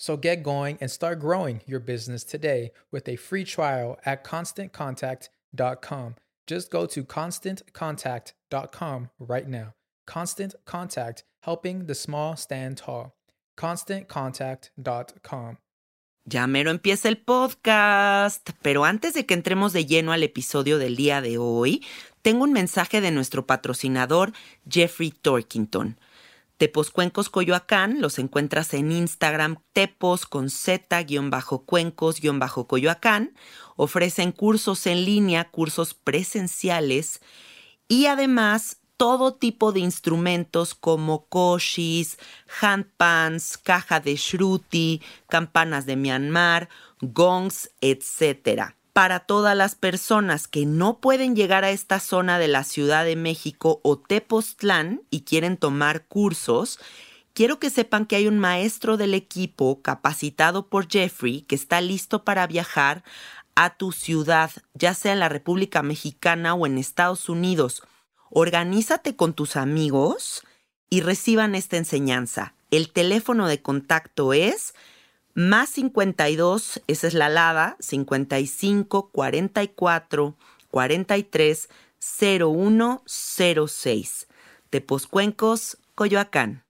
[0.00, 6.14] So get going and start growing your business today with a free trial at constantcontact.com.
[6.46, 9.74] Just go to constantcontact.com right now.
[10.06, 13.14] Constant Contact, helping the small stand tall.
[13.58, 15.58] ConstantContact.com.
[16.24, 20.96] Ya mero empieza el podcast, pero antes de que entremos de lleno al episodio del
[20.96, 21.84] día de hoy,
[22.22, 24.32] tengo un mensaje de nuestro patrocinador
[24.66, 25.98] Jeffrey Torkington.
[26.60, 33.32] Tepos Cuencos Coyoacán, los encuentras en Instagram, tepos con z-cuencos-coyoacán.
[33.76, 37.22] Ofrecen cursos en línea, cursos presenciales
[37.88, 42.18] y además todo tipo de instrumentos como koshis,
[42.60, 45.00] handpans, caja de shruti,
[45.30, 46.68] campanas de Myanmar,
[47.00, 52.64] gongs, etc para todas las personas que no pueden llegar a esta zona de la
[52.64, 56.78] Ciudad de México o Tepoztlán y quieren tomar cursos,
[57.32, 62.24] quiero que sepan que hay un maestro del equipo capacitado por Jeffrey que está listo
[62.24, 63.04] para viajar
[63.54, 67.82] a tu ciudad, ya sea en la República Mexicana o en Estados Unidos.
[68.30, 70.42] Organízate con tus amigos
[70.88, 72.54] y reciban esta enseñanza.
[72.70, 74.74] El teléfono de contacto es
[75.34, 80.36] más 52, esa es la alada, 55 44
[80.70, 81.68] 43
[81.98, 84.28] 0106.
[84.70, 86.64] Tepozcuencos, Coyoacán.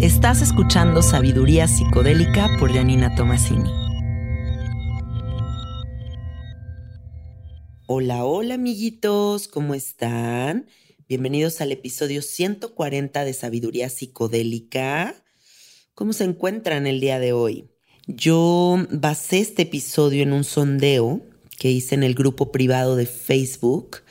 [0.00, 3.89] Estás escuchando Sabiduría Psicodélica por Janina Tomasini.
[7.92, 10.68] Hola, hola amiguitos, ¿cómo están?
[11.08, 15.16] Bienvenidos al episodio 140 de Sabiduría Psicodélica.
[15.96, 17.68] ¿Cómo se encuentran el día de hoy?
[18.06, 21.20] Yo basé este episodio en un sondeo
[21.58, 24.04] que hice en el grupo privado de Facebook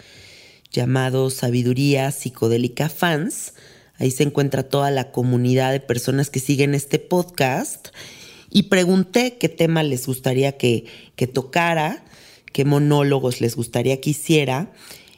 [0.70, 3.54] llamado Sabiduría Psicodélica Fans.
[3.96, 7.88] Ahí se encuentra toda la comunidad de personas que siguen este podcast.
[8.50, 10.84] Y pregunté qué tema les gustaría que,
[11.16, 12.04] que tocara
[12.52, 14.72] qué monólogos les gustaría que hiciera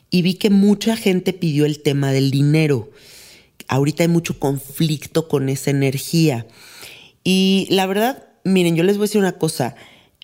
[0.10, 2.92] y vi que mucha gente pidió el tema del dinero.
[3.68, 6.46] Ahorita hay mucho conflicto con esa energía.
[7.24, 9.76] Y la verdad, miren, yo les voy a decir una cosa,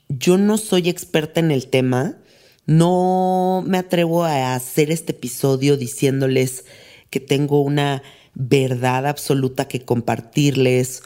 [0.10, 2.18] yo no soy experta en el tema,
[2.66, 6.66] no me atrevo a hacer este episodio diciéndoles
[7.10, 11.02] que tengo una verdad absoluta que compartirles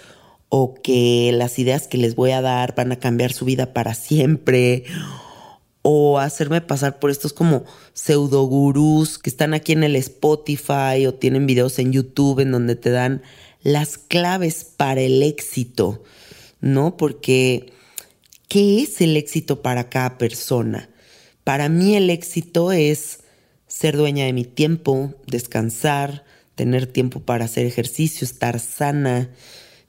[0.50, 3.94] o que las ideas que les voy a dar van a cambiar su vida para
[3.94, 4.84] siempre
[5.82, 11.14] o hacerme pasar por estos como pseudo gurús que están aquí en el Spotify o
[11.14, 13.24] tienen videos en YouTube en donde te dan
[13.64, 16.04] las claves para el éxito,
[16.60, 16.98] ¿no?
[16.98, 17.74] Porque,
[18.48, 20.90] ¿qué es el éxito para cada persona?
[21.44, 23.20] Para mí el éxito es
[23.68, 26.24] ser dueña de mi tiempo, descansar,
[26.56, 29.32] tener tiempo para hacer ejercicio, estar sana,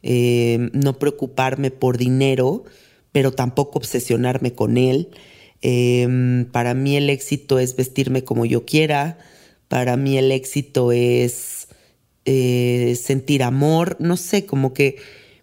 [0.03, 2.65] eh, no preocuparme por dinero,
[3.11, 5.11] pero tampoco obsesionarme con él.
[5.63, 9.19] Em, para mí el éxito es vestirme como yo quiera,
[9.69, 11.69] para mí el éxito es
[12.25, 14.97] eh, sentir amor, no sé, como que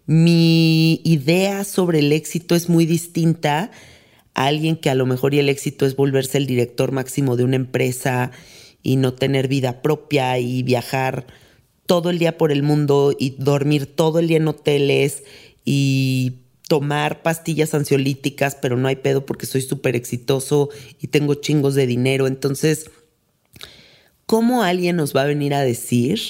[0.06, 3.70] mi idea sobre el éxito es muy distinta
[4.34, 7.44] a alguien que a lo mejor y el éxito es volverse el director máximo de
[7.44, 8.30] una empresa
[8.82, 11.26] y no tener vida propia y viajar
[11.86, 15.24] todo el día por el mundo y dormir todo el día en hoteles
[15.64, 16.39] y
[16.70, 20.68] tomar pastillas ansiolíticas, pero no hay pedo porque soy súper exitoso
[21.00, 22.28] y tengo chingos de dinero.
[22.28, 22.92] Entonces,
[24.24, 26.20] ¿cómo alguien nos va a venir a decir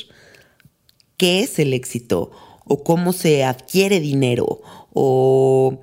[1.19, 2.31] qué es el éxito?
[2.65, 4.63] ¿O cómo se adquiere dinero?
[4.95, 5.83] ¿O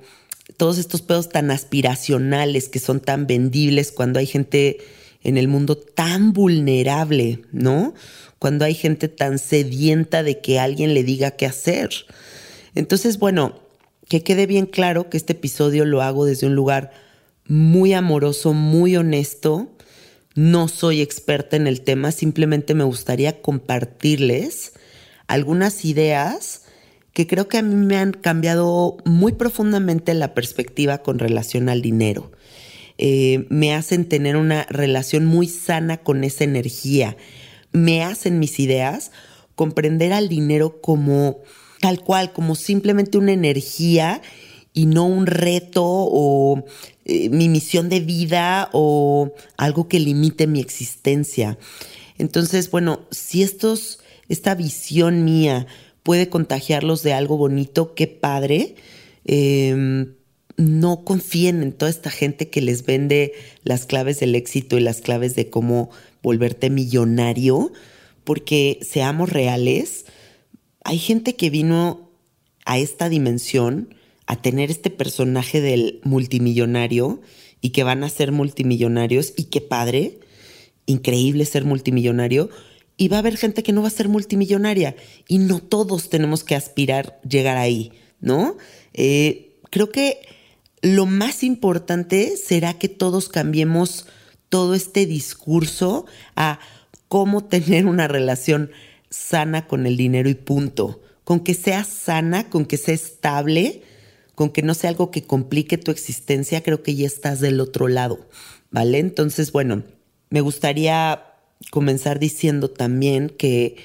[0.56, 4.78] todos estos pedos tan aspiracionales que son tan vendibles cuando hay gente
[5.22, 7.94] en el mundo tan vulnerable, ¿no?
[8.40, 11.90] Cuando hay gente tan sedienta de que alguien le diga qué hacer.
[12.74, 13.67] Entonces, bueno,
[14.08, 16.92] que quede bien claro que este episodio lo hago desde un lugar
[17.46, 19.70] muy amoroso, muy honesto.
[20.34, 24.72] No soy experta en el tema, simplemente me gustaría compartirles
[25.26, 26.62] algunas ideas
[27.12, 31.82] que creo que a mí me han cambiado muy profundamente la perspectiva con relación al
[31.82, 32.30] dinero.
[32.96, 37.16] Eh, me hacen tener una relación muy sana con esa energía.
[37.72, 39.10] Me hacen mis ideas
[39.54, 41.42] comprender al dinero como
[41.80, 44.22] tal cual, como simplemente una energía
[44.72, 46.64] y no un reto o
[47.04, 51.58] eh, mi misión de vida o algo que limite mi existencia.
[52.18, 55.66] Entonces, bueno, si estos, esta visión mía
[56.02, 58.76] puede contagiarlos de algo bonito, qué padre.
[59.24, 60.14] Em,
[60.56, 63.32] no confíen en toda esta gente que les vende
[63.62, 65.90] las claves del éxito y las claves de cómo
[66.22, 67.72] volverte millonario,
[68.24, 70.04] porque seamos reales,
[70.88, 72.08] hay gente que vino
[72.64, 73.94] a esta dimensión
[74.26, 77.20] a tener este personaje del multimillonario
[77.60, 80.18] y que van a ser multimillonarios y qué padre,
[80.86, 82.48] increíble ser multimillonario.
[82.96, 84.96] Y va a haber gente que no va a ser multimillonaria
[85.28, 88.56] y no todos tenemos que aspirar llegar ahí, ¿no?
[88.94, 90.22] Eh, creo que
[90.80, 94.06] lo más importante será que todos cambiemos
[94.48, 96.60] todo este discurso a
[97.08, 98.70] cómo tener una relación
[99.10, 101.00] sana con el dinero y punto.
[101.24, 103.82] Con que sea sana, con que sea estable,
[104.34, 107.88] con que no sea algo que complique tu existencia, creo que ya estás del otro
[107.88, 108.28] lado,
[108.70, 108.98] ¿vale?
[108.98, 109.82] Entonces, bueno,
[110.30, 111.24] me gustaría
[111.70, 113.76] comenzar diciendo también que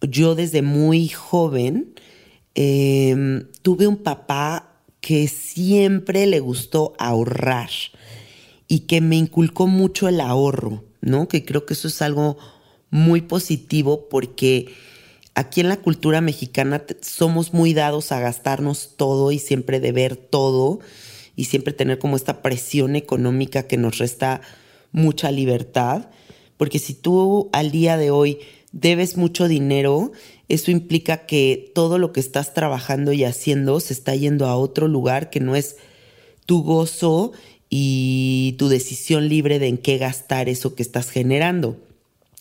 [0.00, 1.94] yo desde muy joven
[2.54, 7.70] em, tuve un papá que siempre le gustó ahorrar
[8.68, 11.28] y que me inculcó mucho el ahorro, ¿no?
[11.28, 12.38] Que creo que eso es algo
[12.92, 14.72] muy positivo porque
[15.34, 20.78] aquí en la cultura mexicana somos muy dados a gastarnos todo y siempre deber todo
[21.34, 24.42] y siempre tener como esta presión económica que nos resta
[24.92, 26.10] mucha libertad.
[26.58, 28.38] Porque si tú al día de hoy
[28.72, 30.12] debes mucho dinero,
[30.48, 34.86] eso implica que todo lo que estás trabajando y haciendo se está yendo a otro
[34.86, 35.76] lugar que no es
[36.44, 37.32] tu gozo
[37.70, 41.78] y tu decisión libre de en qué gastar eso que estás generando.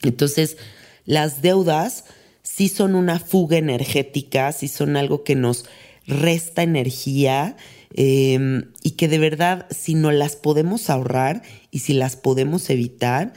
[0.04, 0.58] Entonces,
[1.06, 2.06] las deudas
[2.44, 5.66] sí son una fuga energética, sí son algo que nos
[6.08, 7.56] resta energía
[7.94, 13.34] em, y que de verdad si no las podemos ahorrar y si las podemos evitar,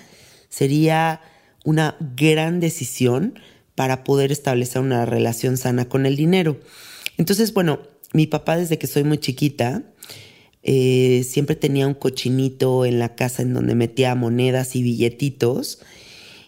[0.49, 1.21] sería
[1.65, 3.39] una gran decisión
[3.75, 6.61] para poder establecer una relación sana con el dinero.
[7.19, 7.81] Entonces, bueno,
[8.13, 9.83] mi papá desde que soy muy chiquita,
[10.63, 15.81] eh, siempre tenía un cochinito en la casa en donde metía monedas y billetitos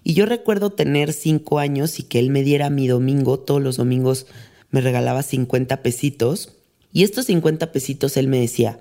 [0.08, 3.76] y yo recuerdo tener cinco años y que él me diera mi domingo, todos los
[3.76, 4.28] domingos
[4.70, 6.52] me regalaba 50 pesitos.
[6.92, 8.78] Y estos 50 pesitos él me decía,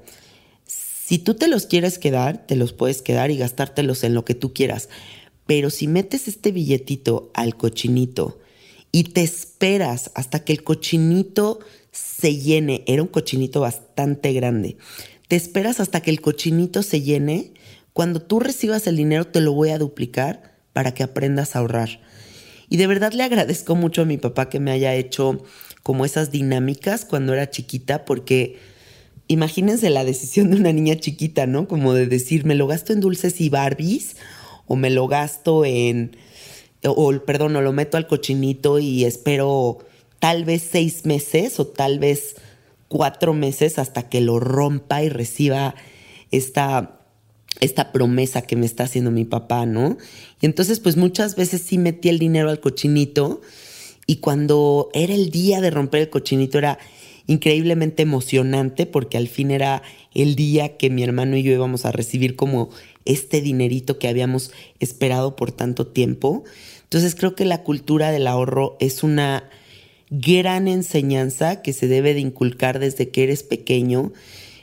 [0.67, 4.35] si tú te los quieres quedar, te los puedes quedar y gastártelos en lo que
[4.35, 4.87] tú quieras.
[5.47, 8.37] Pero si metes este billetito al cochinito
[8.91, 11.57] y te esperas hasta que el cochinito
[11.91, 14.77] se llene, era un cochinito bastante grande,
[15.27, 17.51] te esperas hasta que el cochinito se llene,
[17.93, 22.01] cuando tú recibas el dinero te lo voy a duplicar para que aprendas a ahorrar.
[22.67, 25.41] Y de verdad le agradezco mucho a mi papá que me haya hecho
[25.83, 28.57] como esas dinámicas cuando era chiquita, porque
[29.29, 31.69] imagínense la decisión de una niña chiquita, ¿no?
[31.69, 34.17] Como de decir, ¿me lo gasto en dulces y Barbies?
[34.67, 36.17] ¿O me lo gasto en,
[36.83, 39.77] o perdón, o lo meto al cochinito y espero
[40.19, 42.35] tal vez seis meses o tal vez
[42.89, 45.73] cuatro meses hasta que lo rompa y reciba
[46.31, 46.94] esta,
[47.59, 49.97] esta promesa que me está haciendo mi papá, ¿no?
[50.41, 53.41] Y entonces, pues muchas veces sí metí el dinero al cochinito
[54.07, 56.77] y cuando era el día de romper el cochinito era
[57.27, 59.81] increíblemente emocionante porque al fin era
[60.13, 62.69] el día que mi hermano y yo íbamos a recibir como
[63.05, 66.43] este dinerito que habíamos esperado por tanto tiempo.
[66.83, 69.49] Entonces creo que la cultura del ahorro es una
[70.09, 74.13] gran enseñanza que se debe de inculcar desde que eres pequeño,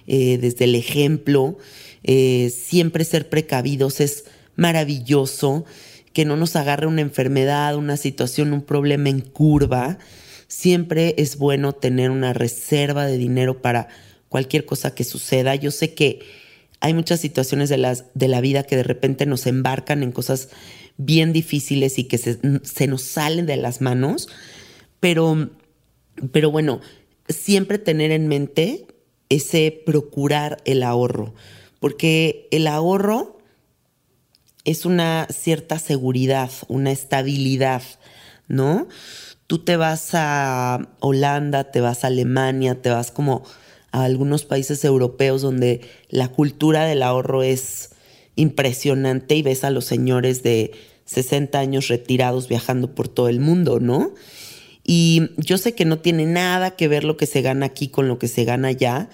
[0.07, 1.59] eh, desde el ejemplo.
[2.05, 4.25] Eh, siempre ser precavidos es
[4.57, 5.65] maravilloso,
[6.13, 9.99] que no nos agarre una enfermedad, una situación, un problema en curva.
[10.47, 13.89] Siempre es bueno tener una reserva de dinero para
[14.29, 15.55] cualquier cosa que suceda.
[15.55, 16.21] Yo sé que
[16.81, 20.49] hay muchas situaciones de, las, de la vida que de repente nos embarcan en cosas
[20.97, 24.29] bien difíciles y que se, se nos salen de las manos,
[25.01, 25.51] pero,
[26.33, 26.81] pero bueno,
[27.29, 28.87] siempre tener en mente
[29.29, 31.35] ese procurar el ahorro,
[31.83, 33.39] porque el ahorro
[34.65, 37.83] es una cierta seguridad, una estabilidad,
[38.49, 38.89] ¿no?
[39.53, 43.43] tú te vas a Holanda, te vas a Alemania, te vas como
[43.91, 47.91] a algunos países europeos donde la cultura del ahorro es
[48.35, 50.73] impresionante y ves a los señores de
[51.05, 54.15] 60 años retirados viajando por todo el mundo, ¿no?
[54.85, 58.09] Y yo sé que no tiene nada que ver lo que se gana aquí con
[58.09, 59.11] lo que se gana allá,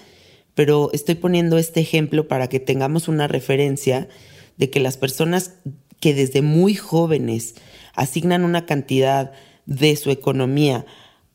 [0.55, 4.09] pero estoy poniendo este ejemplo para que tengamos una referencia
[4.57, 5.53] de que las personas
[5.99, 7.55] que desde muy jóvenes
[7.93, 9.31] asignan una cantidad
[9.65, 10.85] de su economía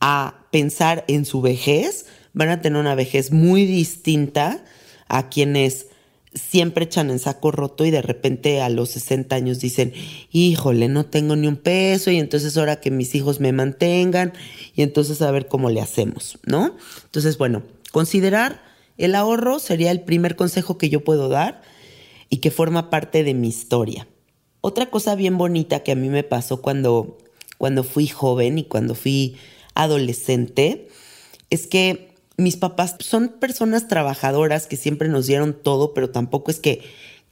[0.00, 4.64] a pensar en su vejez, van a tener una vejez muy distinta
[5.08, 5.86] a quienes
[6.34, 9.92] siempre echan en saco roto y de repente a los 60 años dicen,
[10.32, 14.32] híjole, no tengo ni un peso y entonces ahora que mis hijos me mantengan
[14.74, 16.76] y entonces a ver cómo le hacemos, ¿no?
[17.04, 18.63] Entonces, bueno, considerar
[18.98, 21.62] el ahorro sería el primer consejo que yo puedo dar
[22.28, 24.06] y que forma parte de mi historia.
[24.60, 27.18] Otra cosa bien bonita que a mí me pasó cuando
[27.58, 29.36] cuando fui joven y cuando fui
[29.74, 30.88] adolescente
[31.50, 36.58] es que mis papás son personas trabajadoras que siempre nos dieron todo, pero tampoco es
[36.58, 36.82] que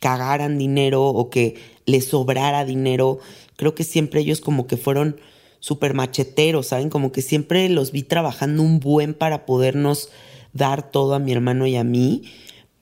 [0.01, 3.19] cagaran dinero o que les sobrara dinero.
[3.57, 5.21] Creo que siempre ellos como que fueron
[5.59, 6.89] súper macheteros, ¿saben?
[6.89, 10.11] Como que siempre los vi trabajando un buen para podernos
[10.53, 12.23] dar todo a mi hermano y a mí,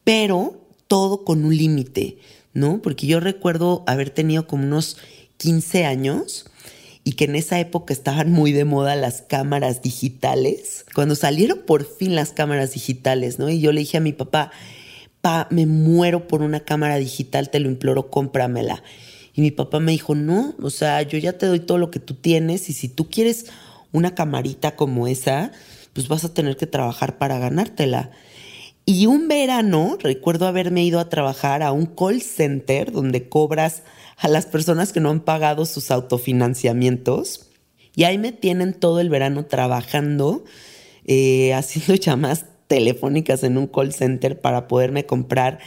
[0.04, 2.18] pero todo con un límite,
[2.52, 2.82] ¿no?
[2.82, 4.96] Porque yo recuerdo haber tenido como unos
[5.36, 6.46] 15 años
[7.04, 10.84] y que en esa época estaban muy de moda las cámaras digitales.
[10.94, 13.48] Cuando salieron por fin las cámaras digitales, ¿no?
[13.48, 14.50] Y yo le dije a mi papá,
[15.20, 18.82] pa, me muero por una cámara digital, te lo imploro, cómpramela.
[19.34, 22.00] Y mi papá me dijo, no, o sea, yo ya te doy todo lo que
[22.00, 23.46] tú tienes y si tú quieres
[23.92, 25.52] una camarita como esa,
[25.92, 28.10] pues vas a tener que trabajar para ganártela.
[28.86, 33.82] Y un verano recuerdo haberme ido a trabajar a un call center donde cobras
[34.16, 37.50] a las personas que no han pagado sus autofinanciamientos.
[37.94, 40.44] Y ahí me tienen todo el verano trabajando,
[41.04, 45.58] eh, haciendo llamadas telefónicas en un call center para poderme comprar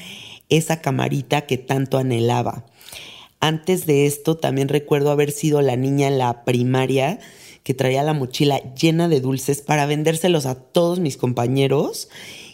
[0.50, 2.66] esa camarita que tanto anhelaba.
[3.40, 7.20] Antes de esto también recuerdo haber sido la niña en la primaria
[7.64, 12.10] que traía la mochila llena de dulces para vendérselos a todos mis compañeros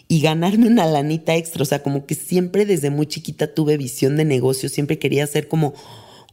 [0.08, 1.62] y ganarme una lanita extra.
[1.62, 5.48] O sea, como que siempre desde muy chiquita tuve visión de negocio, siempre quería hacer
[5.48, 5.74] como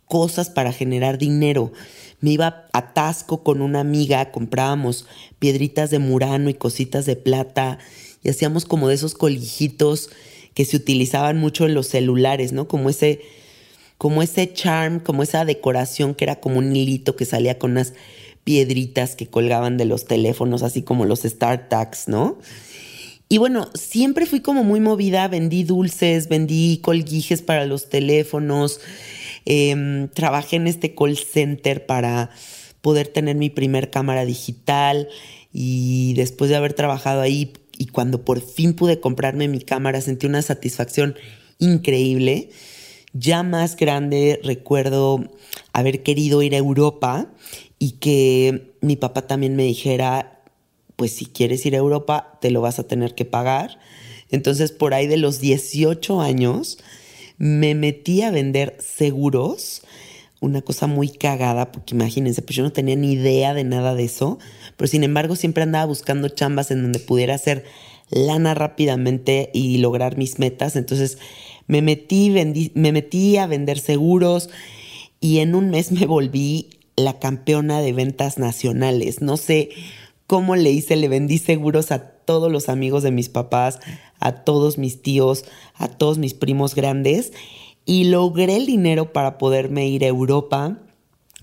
[0.05, 1.71] cosas para generar dinero.
[2.19, 5.05] Me iba a Tasco con una amiga, comprábamos
[5.37, 7.77] piedritas de murano y cositas de plata
[8.23, 10.09] y hacíamos como de esos colijitos
[10.55, 12.67] que se utilizaban mucho en los celulares, ¿no?
[12.67, 13.21] Como ese,
[13.99, 17.93] como ese charm, como esa decoración que era como un hilito que salía con unas
[18.47, 22.37] piedritas que colgaban de los teléfonos, así como los StarTags, ¿no?
[23.27, 28.79] Y bueno, siempre fui como muy movida, vendí dulces, vendí colguijes para los teléfonos,
[29.43, 32.29] em, trabajé en este call center para
[32.79, 35.09] poder tener mi primer cámara digital
[35.51, 40.25] y después de haber trabajado ahí y cuando por fin pude comprarme mi cámara sentí
[40.25, 41.17] una satisfacción
[41.59, 42.49] increíble.
[43.11, 45.29] Ya más grande recuerdo
[45.73, 47.29] haber querido ir a Europa
[47.79, 50.43] y que mi papá también me dijera,
[50.95, 53.79] pues si quieres ir a Europa, te lo vas a tener que pagar.
[54.29, 56.79] Entonces, por ahí de los 18 años,
[57.37, 59.83] me metí a vender seguros
[60.39, 64.03] una cosa muy cagada, porque imagínense, pues yo no tenía ni idea de nada de
[64.03, 64.37] eso,
[64.75, 67.65] pero sin embargo siempre andaba buscando chambas en donde pudiera hacer
[68.09, 70.75] lana rápidamente y lograr mis metas.
[70.75, 71.17] Entonces
[71.65, 74.49] me metí, me metí a vender seguros
[75.19, 79.21] y en un mes me volví la campeona de ventas nacionales.
[79.21, 79.69] No sé
[80.25, 83.79] cómo le hice, le vendí seguros a todos los amigos de mis papás,
[84.19, 87.31] a todos mis tíos, a todos mis primos grandes
[87.85, 90.79] y logré el dinero para poderme ir a Europa,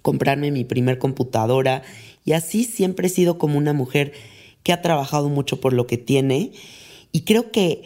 [0.03, 1.83] comprarme mi primer computadora
[2.25, 4.13] y así siempre he sido como una mujer
[4.63, 6.53] que ha trabajado mucho por lo que tiene
[7.13, 7.85] y creo que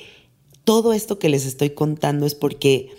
[0.64, 2.90] todo esto que les estoy contando es porque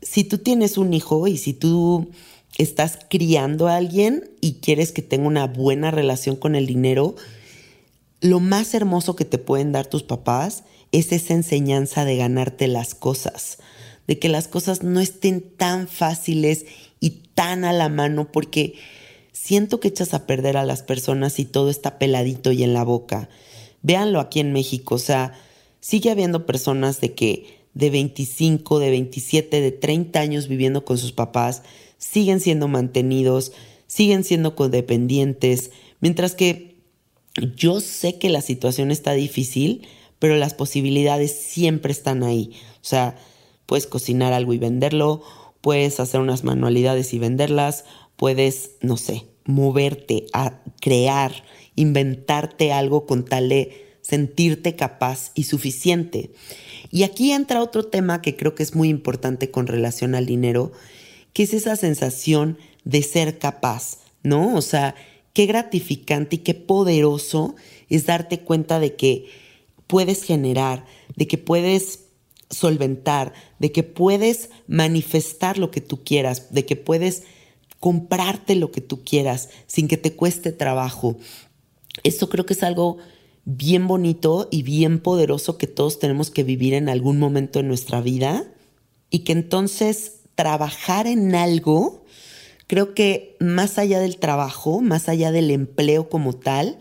[0.00, 2.10] si tú tienes un hijo y si tú
[2.58, 7.16] estás criando a alguien y quieres que tenga una buena relación con el dinero,
[8.20, 12.94] lo más hermoso que te pueden dar tus papás es esa enseñanza de ganarte las
[12.94, 13.58] cosas
[14.08, 16.64] de que las cosas no estén tan fáciles
[16.98, 18.74] y tan a la mano, porque
[19.32, 22.82] siento que echas a perder a las personas y todo está peladito y en la
[22.82, 23.28] boca.
[23.82, 25.34] Véanlo aquí en México, o sea,
[25.80, 31.12] sigue habiendo personas de que de 25, de 27, de 30 años viviendo con sus
[31.12, 31.62] papás,
[31.98, 33.52] siguen siendo mantenidos,
[33.86, 36.76] siguen siendo codependientes, mientras que
[37.56, 39.86] yo sé que la situación está difícil,
[40.18, 42.52] pero las posibilidades siempre están ahí.
[42.76, 43.16] O sea,
[43.68, 45.20] Puedes cocinar algo y venderlo,
[45.60, 47.84] puedes hacer unas manualidades y venderlas,
[48.16, 56.30] puedes, no sé, moverte a crear, inventarte algo con tal de sentirte capaz y suficiente.
[56.90, 60.72] Y aquí entra otro tema que creo que es muy importante con relación al dinero,
[61.32, 64.56] que es esa sensación de ser capaz, ¿no?
[64.56, 64.94] O sea,
[65.32, 67.54] qué gratificante y qué poderoso
[67.88, 69.26] es darte cuenta de que
[69.86, 70.84] puedes generar,
[71.16, 72.04] de que puedes
[72.50, 77.24] solventar, de que puedes manifestar lo que tú quieras, de que puedes
[77.80, 81.16] comprarte lo que tú quieras sin que te cueste trabajo.
[82.02, 82.98] Esto creo que es algo
[83.44, 88.00] bien bonito y bien poderoso que todos tenemos que vivir en algún momento en nuestra
[88.00, 88.44] vida
[89.10, 92.04] y que entonces trabajar en algo,
[92.68, 96.78] creo que más allá del trabajo, más allá del empleo como tal,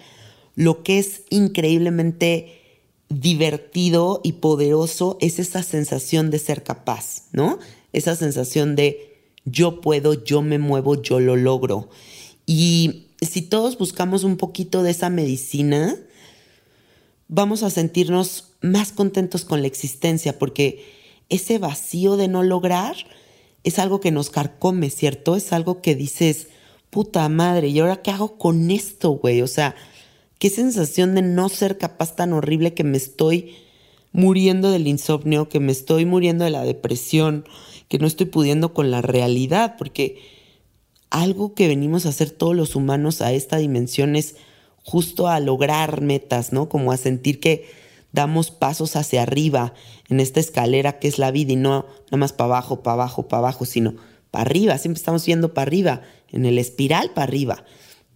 [0.53, 2.61] lo que es increíblemente
[3.09, 7.57] divertido y poderoso es esa sensación de ser capaz, ¿no?
[7.93, 11.89] Esa sensación de yo puedo, yo me muevo, yo lo logro.
[12.45, 15.95] Y si todos buscamos un poquito de esa medicina,
[17.27, 20.85] vamos a sentirnos más contentos con la existencia, porque
[21.29, 22.95] ese vacío de no lograr
[23.67, 25.35] es algo que nos carcome, ¿cierto?
[25.35, 26.47] Es algo que dices,
[26.89, 29.41] puta madre, ¿y ahora qué hago con esto, güey?
[29.41, 29.75] O sea,
[30.39, 33.55] qué sensación de no ser capaz tan horrible que me estoy
[34.13, 37.43] muriendo del insomnio, que me estoy muriendo de la depresión,
[37.89, 40.21] que no estoy pudiendo con la realidad, porque
[41.09, 44.37] algo que venimos a hacer todos los humanos a esta dimensión es
[44.81, 46.69] justo a lograr metas, ¿no?
[46.69, 47.69] Como a sentir que
[48.11, 49.73] damos pasos hacia arriba
[50.09, 53.27] en esta escalera que es la vida y no nada más para abajo, para abajo,
[53.27, 53.95] para abajo, sino
[54.31, 57.63] para arriba, siempre estamos yendo para arriba, en el espiral para arriba.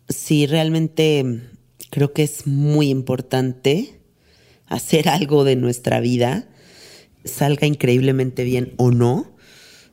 [0.09, 1.51] Si realmente
[1.91, 3.99] Creo que es muy importante
[4.65, 6.47] hacer algo de nuestra vida,
[7.25, 9.35] salga increíblemente bien o no.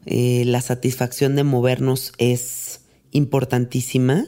[0.07, 4.27] Eh, la satisfacción de movernos es importantísima.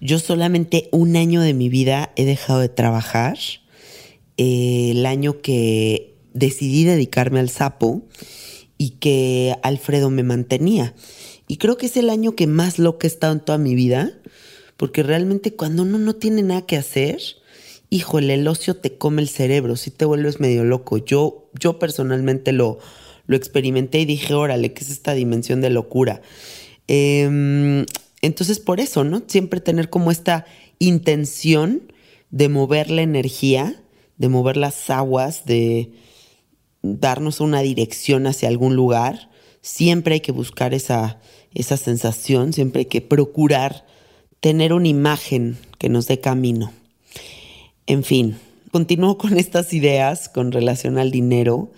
[0.00, 3.36] Yo solamente un año de mi vida he dejado de trabajar.
[4.38, 8.02] Eh, el año que decidí dedicarme al sapo
[8.78, 10.94] y que Alfredo me mantenía.
[11.46, 14.12] Y creo que es el año que más loca he estado en toda mi vida
[14.78, 17.20] porque realmente cuando uno no tiene nada que hacer,
[17.90, 20.98] híjole, el ocio te come el cerebro, si te vuelves medio loco.
[20.98, 22.78] Yo, yo personalmente lo,
[23.26, 26.22] lo experimenté y dije, órale, ¿qué es esta dimensión de locura?
[26.86, 27.86] Em,
[28.22, 29.24] entonces, por eso, ¿no?
[29.26, 30.46] Siempre tener como esta
[30.78, 31.92] intención
[32.30, 33.82] de mover la energía,
[34.18, 35.92] de mover las aguas, de
[36.82, 39.30] darnos una dirección hacia algún lugar.
[39.62, 41.20] Siempre hay que buscar esa,
[41.54, 43.86] esa sensación, siempre hay que procurar
[44.40, 46.72] tener una imagen que nos dé camino.
[47.86, 48.36] En fin,
[48.70, 51.72] continúo con estas ideas con relación al dinero.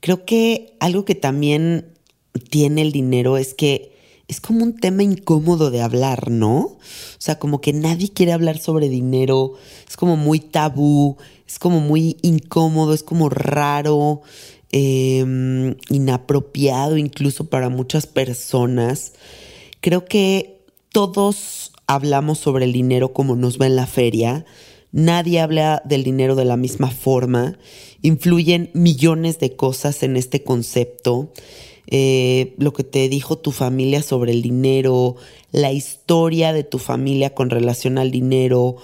[0.00, 1.86] Creo que algo que también
[2.50, 3.91] tiene el dinero es que
[4.32, 6.58] es como un tema incómodo de hablar, ¿no?
[6.58, 6.78] O
[7.18, 9.52] sea, como que nadie quiere hablar sobre dinero,
[9.86, 14.22] es como muy tabú, es como muy incómodo, es como raro,
[14.70, 19.12] em, inapropiado incluso para muchas personas.
[19.82, 24.46] Creo que todos hablamos sobre el dinero como nos va en la feria,
[24.92, 27.58] nadie habla del dinero de la misma forma,
[28.00, 31.34] influyen millones de cosas en este concepto.
[31.86, 35.16] Eh, lo que te dijo tu familia sobre el dinero,
[35.50, 38.76] la historia de tu familia con relación al dinero,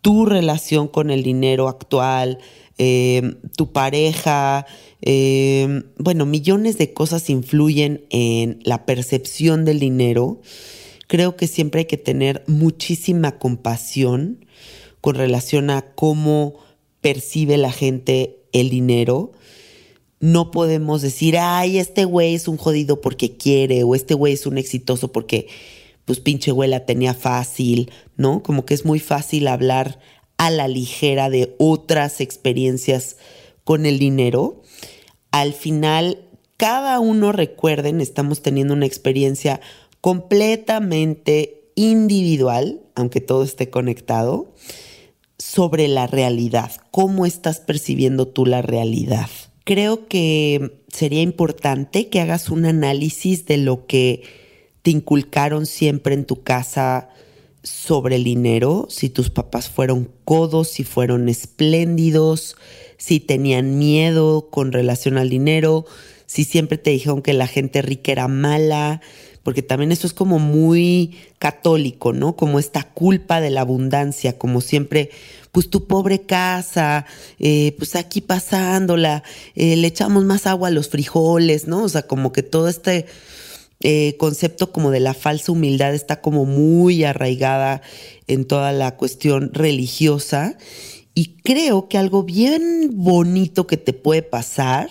[0.00, 2.38] tu relación con el dinero actual,
[2.78, 4.66] eh, tu pareja,
[5.02, 10.40] eh, bueno, millones de cosas influyen en la percepción del dinero.
[11.06, 14.44] Creo que siempre hay que tener muchísima compasión
[15.00, 16.54] con relación a cómo
[17.00, 19.32] percibe la gente el dinero.
[20.22, 24.46] No podemos decir, ay, este güey es un jodido porque quiere, o este güey es
[24.46, 25.48] un exitoso porque,
[26.04, 28.40] pues pinche güey la tenía fácil, ¿no?
[28.44, 29.98] Como que es muy fácil hablar
[30.36, 33.16] a la ligera de otras experiencias
[33.64, 34.62] con el dinero.
[35.32, 39.60] Al final, cada uno, recuerden, estamos teniendo una experiencia
[40.00, 44.54] completamente individual, aunque todo esté conectado
[45.36, 49.28] sobre la realidad, cómo estás percibiendo tú la realidad.
[49.64, 54.22] Creo que sería importante que hagas un análisis de lo que
[54.82, 57.08] te inculcaron siempre en tu casa
[57.62, 62.56] sobre el dinero, si tus papás fueron codos, si fueron espléndidos,
[62.96, 65.86] si tenían miedo con relación al dinero,
[66.26, 69.00] si siempre te dijeron que la gente rica era mala,
[69.42, 72.36] porque también eso es como muy católico, ¿no?
[72.36, 75.10] Como esta culpa de la abundancia, como siempre,
[75.50, 77.06] pues tu pobre casa,
[77.38, 79.22] eh, pues aquí pasándola,
[79.54, 81.82] eh, le echamos más agua a los frijoles, ¿no?
[81.82, 83.06] O sea, como que todo este
[83.80, 87.82] eh, concepto como de la falsa humildad está como muy arraigada
[88.28, 90.56] en toda la cuestión religiosa.
[91.14, 94.88] Y creo que algo bien bonito que te puede pasar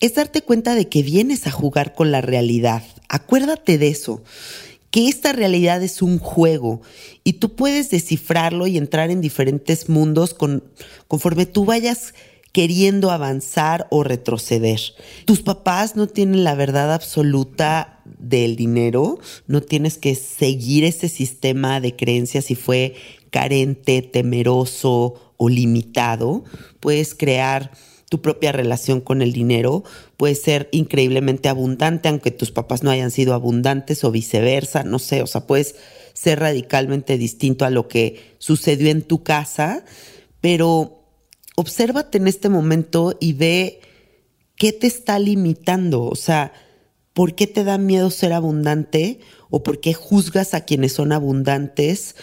[0.00, 2.82] es darte cuenta de que vienes a jugar con la realidad.
[3.08, 4.22] Acuérdate de eso,
[4.90, 6.80] que esta realidad es un juego
[7.24, 10.62] y tú puedes descifrarlo y entrar en diferentes mundos con,
[11.08, 12.14] conforme tú vayas
[12.52, 14.80] queriendo avanzar o retroceder.
[15.24, 21.80] Tus papás no tienen la verdad absoluta del dinero, no tienes que seguir ese sistema
[21.80, 22.94] de creencias si fue
[23.30, 26.44] carente, temeroso o limitado.
[26.78, 27.72] Puedes crear
[28.14, 29.82] tu propia relación con el dinero.
[30.16, 35.20] Puede ser increíblemente abundante, aunque tus papás no hayan sido abundantes o viceversa, no sé,
[35.20, 35.74] o sea, puedes
[36.12, 39.84] ser radicalmente distinto a lo que sucedió en tu casa,
[40.40, 41.02] pero
[41.56, 43.80] obsérvate en este momento y ve
[44.54, 46.52] qué te está limitando, o sea,
[47.14, 49.18] ¿por qué te da miedo ser abundante
[49.50, 52.14] o por qué juzgas a quienes son abundantes?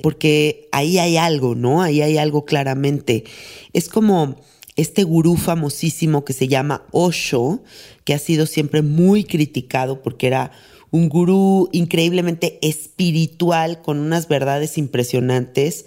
[0.00, 1.82] Porque ahí hay algo, ¿no?
[1.82, 3.24] Ahí hay algo claramente.
[3.72, 4.36] Es como
[4.80, 7.62] este gurú famosísimo que se llama Osho,
[8.04, 10.52] que ha sido siempre muy criticado porque era
[10.90, 15.86] un gurú increíblemente espiritual con unas verdades impresionantes.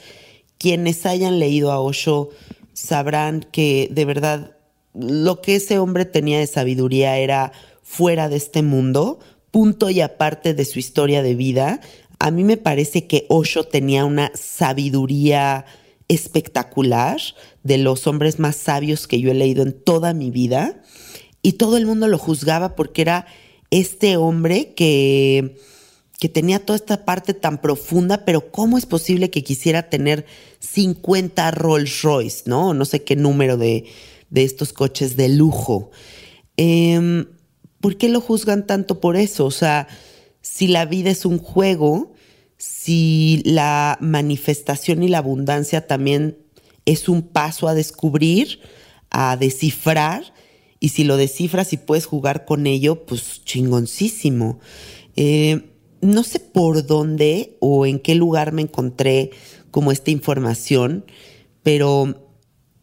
[0.57, 2.29] Quienes hayan leído a Osho
[2.73, 4.57] sabrán que de verdad
[4.93, 7.51] lo que ese hombre tenía de sabiduría era
[7.81, 9.19] fuera de este mundo,
[9.51, 11.81] punto y aparte de su historia de vida.
[12.19, 15.65] A mí me parece que Osho tenía una sabiduría
[16.15, 17.19] espectacular,
[17.63, 20.81] de los hombres más sabios que yo he leído en toda mi vida,
[21.41, 23.25] y todo el mundo lo juzgaba porque era
[23.69, 25.57] este hombre que,
[26.19, 30.25] que tenía toda esta parte tan profunda, pero ¿cómo es posible que quisiera tener
[30.59, 32.73] 50 Rolls Royce, no?
[32.73, 33.85] No sé qué número de,
[34.29, 35.91] de estos coches de lujo.
[36.57, 37.25] Em,
[37.81, 39.45] ¿Por qué lo juzgan tanto por eso?
[39.45, 39.87] O sea,
[40.41, 42.12] si la vida es un juego,
[42.63, 46.37] si la manifestación y la abundancia también
[46.85, 48.61] es un paso a descubrir,
[49.09, 50.33] a descifrar,
[50.79, 54.59] y si lo descifras y puedes jugar con ello, pues chingoncísimo.
[55.17, 59.31] Eh, no sé por dónde o en qué lugar me encontré
[59.69, 61.05] como esta información,
[61.63, 62.31] pero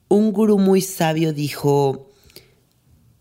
[0.09, 2.11] un gurú muy sabio dijo,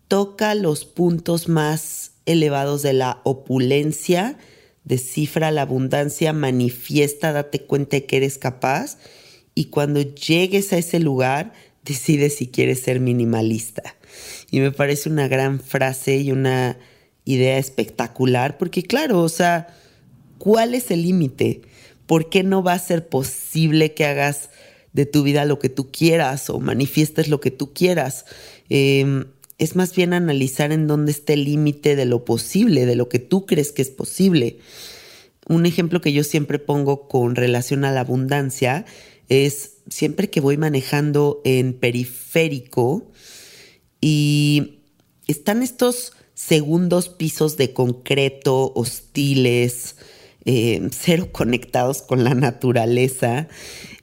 [0.08, 4.36] toca los puntos más elevados de la opulencia
[4.84, 8.98] descifra la abundancia, manifiesta, date cuenta de que eres capaz
[9.54, 11.52] y cuando llegues a ese lugar,
[11.84, 13.96] decides si quieres ser minimalista.
[14.50, 16.78] Y me parece una gran frase y una
[17.24, 19.68] idea espectacular, porque claro, o sea,
[20.38, 21.62] ¿cuál es el límite?
[22.06, 24.50] ¿Por qué no va a ser posible que hagas
[24.92, 28.24] de tu vida lo que tú quieras o manifiestes lo que tú quieras?
[28.68, 29.24] Eh,
[29.60, 33.18] es más bien analizar en dónde está el límite de lo posible, de lo que
[33.18, 34.58] tú crees que es posible.
[35.46, 38.86] Un ejemplo que yo siempre pongo con relación a la abundancia
[39.28, 43.12] es siempre que voy manejando en periférico
[44.00, 44.78] y
[45.26, 49.96] están estos segundos pisos de concreto hostiles,
[50.46, 53.46] eh, cero conectados con la naturaleza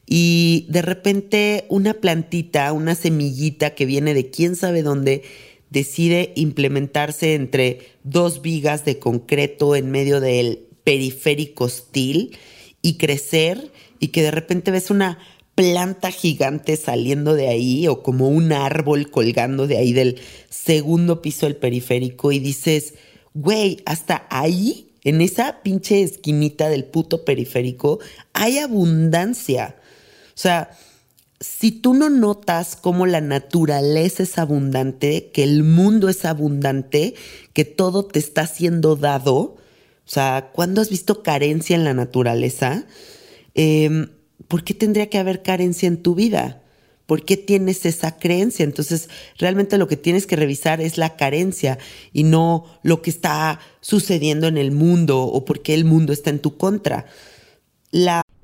[0.06, 5.24] y de repente una plantita, una semillita que viene de quién sabe dónde,
[5.70, 12.38] decide implementarse entre dos vigas de concreto en medio del periférico hostil
[12.82, 15.20] y crecer y que de repente ves una
[15.56, 21.48] planta gigante saliendo de ahí o como un árbol colgando de ahí del segundo piso
[21.48, 22.94] del periférico y dices,
[23.34, 28.00] güey, hasta ahí, en esa pinche esquinita del puto periférico,
[28.34, 29.78] hay abundancia.
[30.28, 30.78] O sea,
[31.40, 37.14] si tú no notas cómo la naturaleza es abundante, que el mundo es abundante,
[37.54, 39.36] que todo te está siendo dado,
[40.08, 42.86] o sea, ¿cuándo has visto carencia en la naturaleza?
[43.54, 44.10] Em,
[44.48, 46.62] ¿Por qué tendría que haber carencia en tu vida?
[47.06, 48.64] ¿Por qué tienes esa creencia?
[48.64, 51.78] Entonces, realmente lo que tienes que revisar es la carencia
[52.14, 56.30] y no lo que está sucediendo en el mundo o por qué el mundo está
[56.30, 57.06] en tu contra.
[57.92, 58.22] La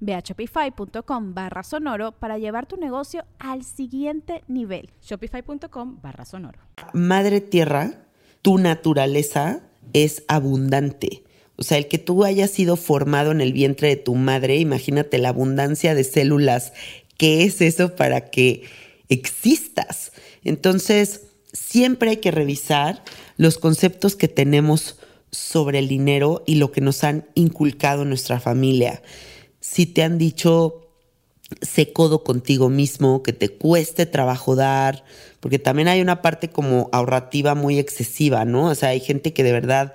[0.00, 4.90] Ve a shopify.com barra sonoro para llevar tu negocio al siguiente nivel.
[5.02, 6.58] Shopify.com barra sonoro.
[6.92, 8.06] Madre Tierra,
[8.42, 9.60] tu naturaleza
[9.92, 11.24] es abundante.
[11.56, 15.18] O sea, el que tú hayas sido formado en el vientre de tu madre, imagínate
[15.18, 16.72] la abundancia de células.
[17.16, 18.64] ¿Qué es eso para que
[19.08, 20.12] existas?
[20.44, 23.02] Entonces, siempre hay que revisar
[23.38, 24.98] los conceptos que tenemos
[25.30, 29.02] sobre el dinero y lo que nos han inculcado en nuestra familia
[29.68, 30.82] si te han dicho
[31.60, 35.04] sé codo contigo mismo, que te cueste trabajo dar,
[35.40, 38.66] porque también hay una parte como ahorrativa muy excesiva, ¿no?
[38.66, 39.92] O sea, hay gente que de verdad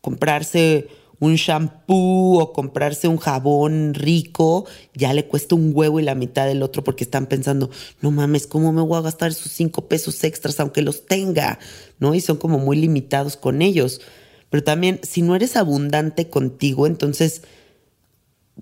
[0.00, 6.14] comprarse un shampoo o comprarse un jabón rico ya le cuesta un huevo y la
[6.14, 9.88] mitad del otro porque están pensando, no mames, ¿cómo me voy a gastar esos cinco
[9.88, 11.58] pesos extras aunque los tenga?
[11.98, 12.14] ¿No?
[12.14, 14.00] Y son como muy limitados con ellos.
[14.48, 17.42] Pero también, si no eres abundante contigo, entonces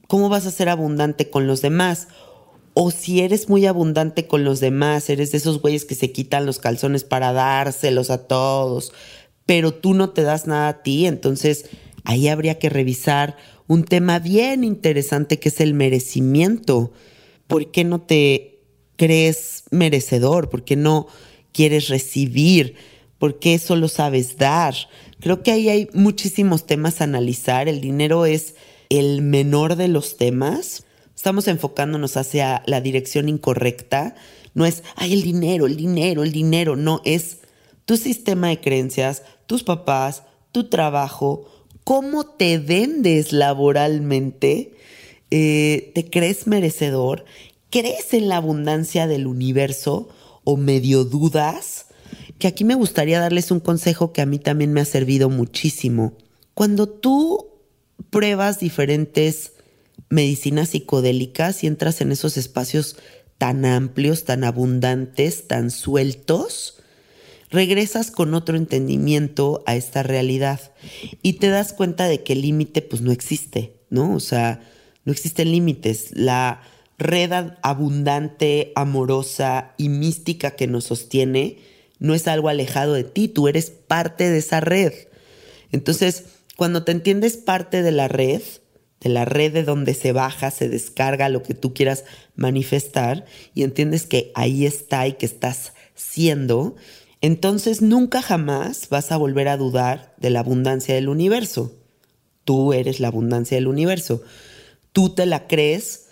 [0.06, 2.08] ¿cómo vas a ser abundante con los demás?
[2.74, 6.46] O si eres muy abundante con los demás, eres de esos güeyes que se quitan
[6.46, 8.92] los calzones para dárselos a todos,
[9.46, 11.66] pero tú no te das nada a ti, entonces
[12.04, 16.92] ahí habría que revisar un tema bien interesante que es el merecimiento.
[17.46, 18.60] ¿Por qué no te
[18.96, 20.50] crees merecedor?
[20.50, 21.06] ¿Por qué no
[21.52, 22.74] quieres recibir?
[23.18, 24.74] ¿Por qué solo sabes dar?
[25.20, 27.68] Creo que ahí hay muchísimos temas a analizar.
[27.68, 28.54] El dinero es
[28.88, 34.14] el menor de los temas, estamos enfocándonos hacia la dirección incorrecta.
[34.54, 36.76] No es, ay, el dinero, el dinero, el dinero.
[36.76, 37.38] No, es
[37.84, 40.22] tu sistema de creencias, tus papás,
[40.52, 41.46] tu trabajo,
[41.84, 44.74] cómo te vendes laboralmente,
[45.30, 47.24] eh, te crees merecedor,
[47.70, 50.08] crees en la abundancia del universo
[50.44, 51.86] o medio dudas.
[52.38, 56.14] Que aquí me gustaría darles un consejo que a mí también me ha servido muchísimo.
[56.54, 57.55] Cuando tú
[58.10, 59.52] pruebas diferentes
[60.08, 62.96] medicinas psicodélicas y entras en esos espacios
[63.38, 66.82] tan amplios, tan abundantes, tan sueltos,
[67.50, 70.72] regresas con otro entendimiento a esta realidad
[71.22, 74.14] y te das cuenta de que el límite pues no existe, ¿no?
[74.14, 74.60] O sea,
[75.04, 76.10] no existen límites.
[76.12, 76.62] La
[76.98, 77.30] red
[77.62, 81.58] abundante, amorosa y mística que nos sostiene
[81.98, 84.92] no es algo alejado de ti, tú eres parte de esa red.
[85.72, 86.24] Entonces,
[86.56, 88.42] cuando te entiendes parte de la red,
[89.00, 93.62] de la red de donde se baja, se descarga lo que tú quieras manifestar y
[93.62, 96.76] entiendes que ahí está y que estás siendo,
[97.20, 101.72] entonces nunca jamás vas a volver a dudar de la abundancia del universo.
[102.44, 104.22] Tú eres la abundancia del universo.
[104.92, 106.10] Tú te la crees,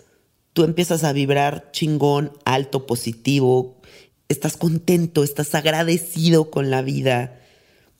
[0.53, 3.81] tú empiezas a vibrar chingón, alto, positivo,
[4.29, 7.39] estás contento, estás agradecido con la vida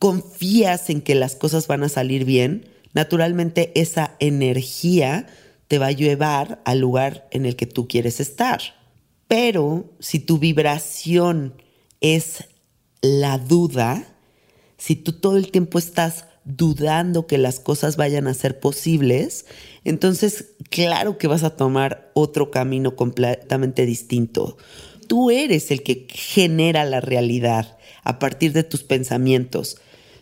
[0.05, 5.25] confías en que las cosas van a salir bien, naturalmente esa energía
[5.67, 8.61] te va a llevar al lugar en el que tú quieres estar.
[9.27, 11.55] Pero si tu vibración
[12.01, 12.43] es
[13.01, 14.15] la duda,
[14.77, 19.47] si tú todo el tiempo estás dudando que las cosas vayan a ser posibles,
[19.85, 24.55] entonces claro que vas a tomar otro camino completamente distinto.
[25.07, 29.77] Tú eres el que genera la realidad a partir de tus pensamientos.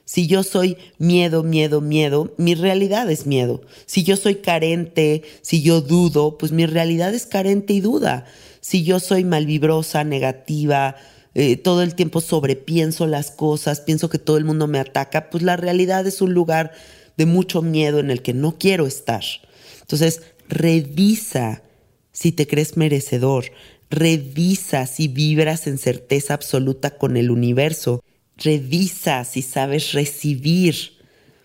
[0.06, 3.62] Si yo soy miedo, miedo, miedo, mi realidad es miedo.
[3.86, 8.26] Si yo soy carente, si yo dudo, pues mi realidad es carente y duda.
[8.60, 10.96] Si yo soy malvibrosa, negativa,
[11.36, 15.42] eh, todo el tiempo sobrepienso las cosas, pienso que todo el mundo me ataca, pues
[15.42, 16.74] la realidad es un lugar
[17.18, 19.24] de mucho miedo en el que no quiero estar.
[19.82, 21.64] Entonces, revisa
[22.12, 23.46] si te crees merecedor,
[23.90, 28.04] revisa si vibras en certeza absoluta con el universo
[28.38, 30.76] Revisa si sabes recibir,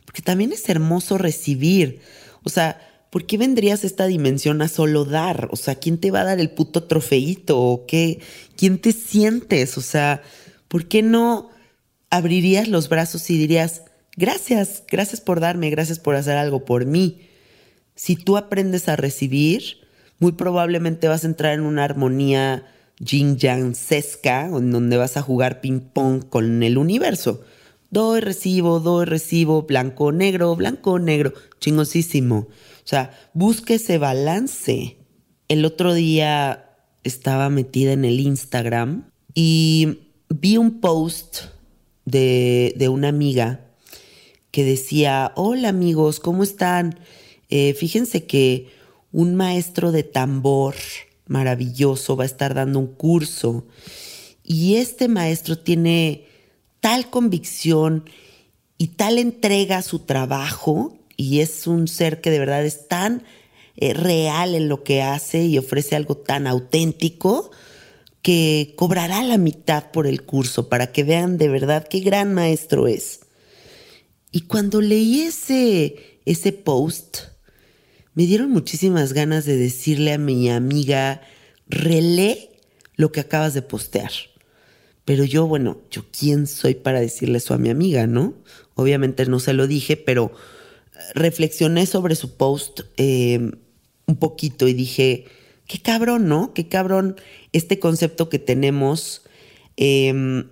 [0.04, 2.00] porque también es hermoso recibir.
[2.44, 5.48] O sea, ¿por qué vendrías a esta dimensión a solo dar?
[5.50, 7.60] O sea, ¿quién te va a dar el puto trofeito?
[7.60, 8.20] ¿O qué?
[8.56, 9.76] ¿Quién te sientes?
[9.78, 10.22] O sea,
[10.68, 11.50] ¿por qué no
[12.10, 13.82] abrirías los brazos y dirías,
[14.16, 17.28] gracias, gracias por darme, gracias por hacer algo por mí?
[17.94, 22.64] Si tú aprendes a recibir, muy probablemente vas a entrar en una armonía
[23.00, 27.42] yin yang sesca, en donde vas a jugar ping pong con el universo.
[27.90, 32.36] Doy, recibo, doy, recibo, blanco, negro, blanco, negro, chingosísimo.
[32.38, 34.98] O sea, busque ese balance.
[35.48, 41.44] El otro día estaba metida en el Instagram y vi un post
[42.04, 43.60] de, de una amiga
[44.50, 46.98] que decía, hola amigos, ¿cómo están?
[47.48, 48.68] Eh, fíjense que
[49.12, 50.74] un maestro de tambor
[51.28, 53.66] maravilloso, va a estar dando un curso.
[54.42, 56.26] Y este maestro tiene
[56.80, 58.08] tal convicción
[58.78, 63.24] y tal entrega a su trabajo y es un ser que de verdad es tan
[63.76, 67.50] eh, real en lo que hace y ofrece algo tan auténtico
[68.22, 72.86] que cobrará la mitad por el curso para que vean de verdad qué gran maestro
[72.86, 73.20] es.
[74.30, 77.18] Y cuando leí ese, ese post,
[78.18, 81.22] me dieron muchísimas ganas de decirle a mi amiga,
[81.68, 82.50] relé
[82.96, 84.10] lo que acabas de postear.
[85.04, 88.34] Pero yo, bueno, yo quién soy para decirle eso a mi amiga, ¿no?
[88.74, 93.52] Obviamente no se lo dije, pero eh, reflexioné sobre su post em,
[94.06, 95.26] un poquito y dije,
[95.68, 96.52] qué cabrón, ¿no?
[96.54, 97.14] Qué cabrón
[97.52, 99.22] este concepto que tenemos
[99.76, 100.48] em,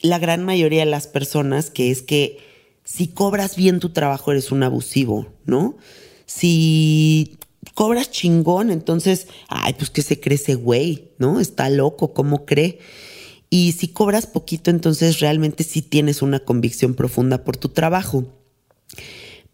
[0.00, 2.38] la gran mayoría de las personas, que es que
[2.82, 5.76] si cobras bien tu trabajo eres un abusivo, ¿no?
[6.28, 7.38] Si
[7.74, 11.40] cobras chingón, entonces, ay, pues que se cree ese güey, ¿no?
[11.40, 12.78] Está loco, ¿cómo cree?
[13.48, 18.26] Y si cobras poquito, entonces realmente sí tienes una convicción profunda por tu trabajo.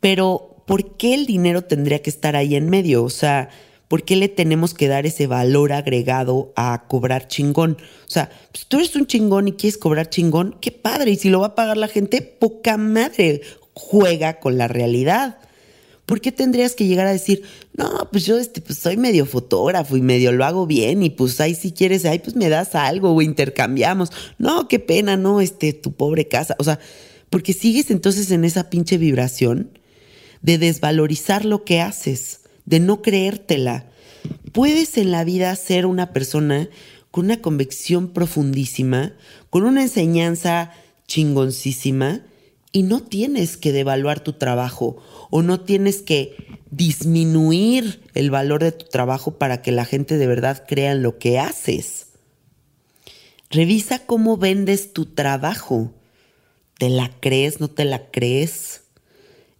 [0.00, 3.04] Pero, ¿por qué el dinero tendría que estar ahí en medio?
[3.04, 3.50] O sea,
[3.87, 7.78] ¿por qué le tenemos que dar ese valor agregado a cobrar chingón?
[7.80, 11.12] O sea, pues tú eres un chingón y quieres cobrar chingón, qué padre.
[11.12, 13.42] Y si lo va a pagar la gente, poca madre.
[13.74, 15.38] Juega con la realidad.
[16.06, 17.42] ¿Por qué tendrías que llegar a decir,
[17.74, 21.40] no, pues yo este, pues soy medio fotógrafo y medio lo hago bien y pues
[21.40, 24.10] ahí si quieres, ahí pues me das algo o intercambiamos?
[24.36, 26.56] No, qué pena, no, este, tu pobre casa.
[26.58, 26.78] O sea,
[27.30, 29.78] porque sigues entonces en esa pinche vibración
[30.42, 33.86] de desvalorizar lo que haces, de no creértela.
[34.52, 36.68] Puedes en la vida ser una persona
[37.10, 39.14] con una convicción profundísima,
[39.48, 40.72] con una enseñanza
[41.06, 42.22] chingoncísima,
[42.72, 46.37] y no tienes que devaluar tu trabajo o no tienes que
[46.70, 51.18] disminuir el valor de tu trabajo para que la gente de verdad crea en lo
[51.18, 52.06] que haces.
[53.50, 55.92] Revisa cómo vendes tu trabajo.
[56.78, 57.60] ¿Te la crees?
[57.60, 58.82] ¿No te la crees?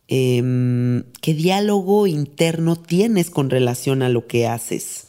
[0.09, 5.09] Em, ¿Qué diálogo interno tienes con relación a lo que haces?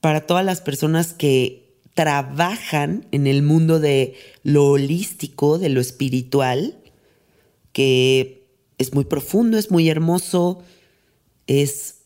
[0.00, 6.76] Para todas las personas que trabajan en el mundo de lo holístico, de lo espiritual,
[7.72, 8.35] que
[8.78, 10.62] es muy profundo, es muy hermoso,
[11.46, 11.96] es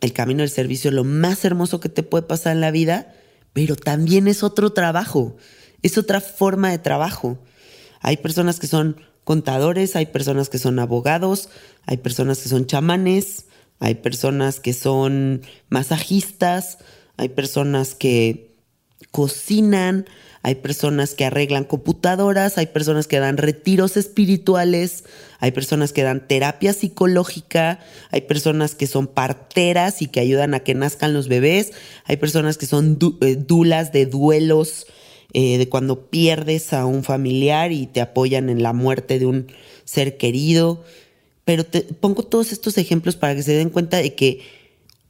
[0.00, 3.14] el camino del servicio lo más hermoso que te puede pasar en la vida,
[3.52, 5.36] pero también es otro trabajo,
[5.82, 7.38] es otra forma de trabajo.
[8.00, 11.48] Hay personas que son contadores, hay personas que son abogados,
[11.86, 13.46] hay personas que son chamanes,
[13.78, 16.78] hay personas que son masajistas,
[17.16, 18.56] hay personas que
[19.10, 20.06] cocinan,
[20.44, 25.04] hay personas que arreglan computadoras, hay personas que dan retiros espirituales,
[25.40, 27.80] hay personas que dan terapia psicológica,
[28.10, 31.72] hay personas que son parteras y que ayudan a que nazcan los bebés,
[32.04, 34.86] hay personas que son eh, dulas de duelos,
[35.32, 39.46] eh, de cuando pierdes a un familiar y te apoyan en la muerte de un
[39.86, 40.84] ser querido.
[41.46, 44.42] Pero te pongo todos estos ejemplos para que se den cuenta de que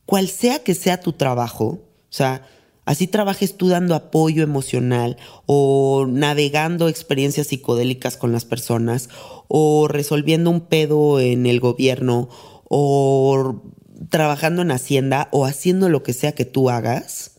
[0.06, 2.46] cual sea que sea tu trabajo, o sea,
[2.84, 5.16] Así trabajes tú dando apoyo emocional
[5.46, 9.08] o navegando experiencias psicodélicas con las personas
[9.48, 12.28] o resolviendo un pedo en el gobierno
[12.68, 13.62] o
[14.10, 17.32] trabajando en Hacienda o haciendo lo que sea que tú hagas,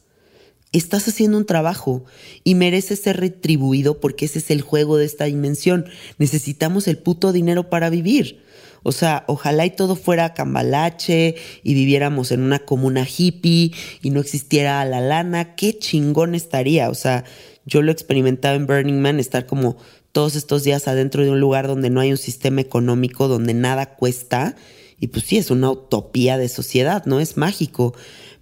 [0.72, 2.04] estás haciendo un trabajo
[2.44, 5.86] y mereces ser retribuido porque ese es el juego de esta dimensión.
[6.18, 8.45] Necesitamos el puto dinero para vivir.
[8.88, 11.34] O sea, ojalá y todo fuera cambalache
[11.64, 13.72] y viviéramos en una comuna hippie
[14.04, 15.56] y no existiera la lana.
[15.56, 16.92] Qué chingón estaría.
[16.92, 17.24] O sea,
[17.66, 19.78] yo lo he experimentado en Burning Man, estar como
[20.12, 23.96] todos estos días adentro de un lugar donde no hay un sistema económico, donde nada
[23.96, 24.56] cuesta.
[25.00, 27.20] Y pues sí, es una utopía de sociedad, ¿no?
[27.20, 27.96] Es mágico.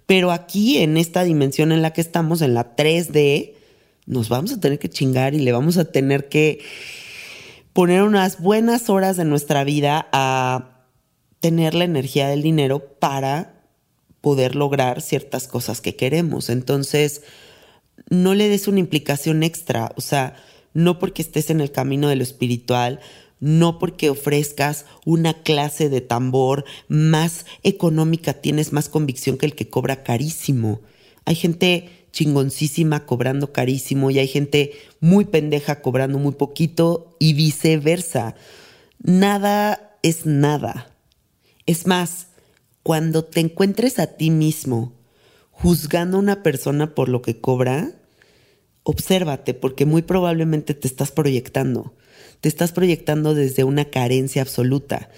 [0.04, 3.54] Pero aquí, en esta dimensión en la que estamos, en la 3D,
[4.04, 6.60] nos vamos a tener que chingar y le vamos a tener que
[7.74, 10.86] poner unas buenas horas de nuestra vida a
[11.40, 13.66] tener la energía del dinero para
[14.22, 16.48] poder lograr ciertas cosas que queremos.
[16.48, 17.22] Entonces,
[18.08, 20.36] no le des una implicación extra, o sea,
[20.72, 23.00] no porque estés en el camino de lo espiritual,
[23.40, 29.68] no porque ofrezcas una clase de tambor más económica, tienes más convicción que el que
[29.68, 30.80] cobra carísimo.
[31.24, 38.36] Hay gente chingoncísima cobrando carísimo y hay gente muy pendeja cobrando muy poquito y viceversa.
[39.02, 40.94] Nada es nada.
[41.66, 42.28] Es más,
[42.84, 44.92] cuando te encuentres a ti mismo
[45.50, 47.90] juzgando a una persona por lo que cobra,
[48.84, 51.94] obsérvate porque muy probablemente te estás proyectando.
[52.40, 55.08] Te estás proyectando desde una carencia absoluta.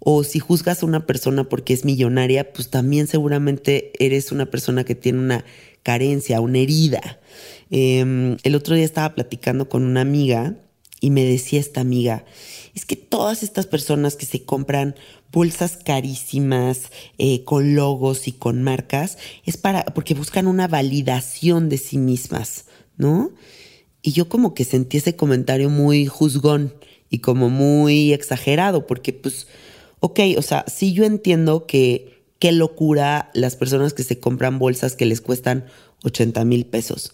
[0.00, 4.82] O si juzgas a una persona porque es millonaria, pues también seguramente eres una persona
[4.84, 5.44] que tiene una
[5.82, 7.20] carencia, una herida.
[7.70, 10.56] Em, el otro día estaba platicando con una amiga
[11.00, 12.24] y me decía esta amiga,
[12.74, 14.94] es que todas estas personas que se compran
[15.32, 21.78] bolsas carísimas eh, con logos y con marcas es para porque buscan una validación de
[21.78, 22.66] sí mismas,
[22.96, 23.32] ¿no?
[24.02, 26.74] Y yo como que sentí ese comentario muy juzgón
[27.08, 29.46] y como muy exagerado, porque pues,
[30.00, 32.11] ok, o sea, sí yo entiendo que
[32.42, 35.66] qué locura las personas que se compran bolsas que les cuestan
[36.02, 37.12] 80 mil pesos.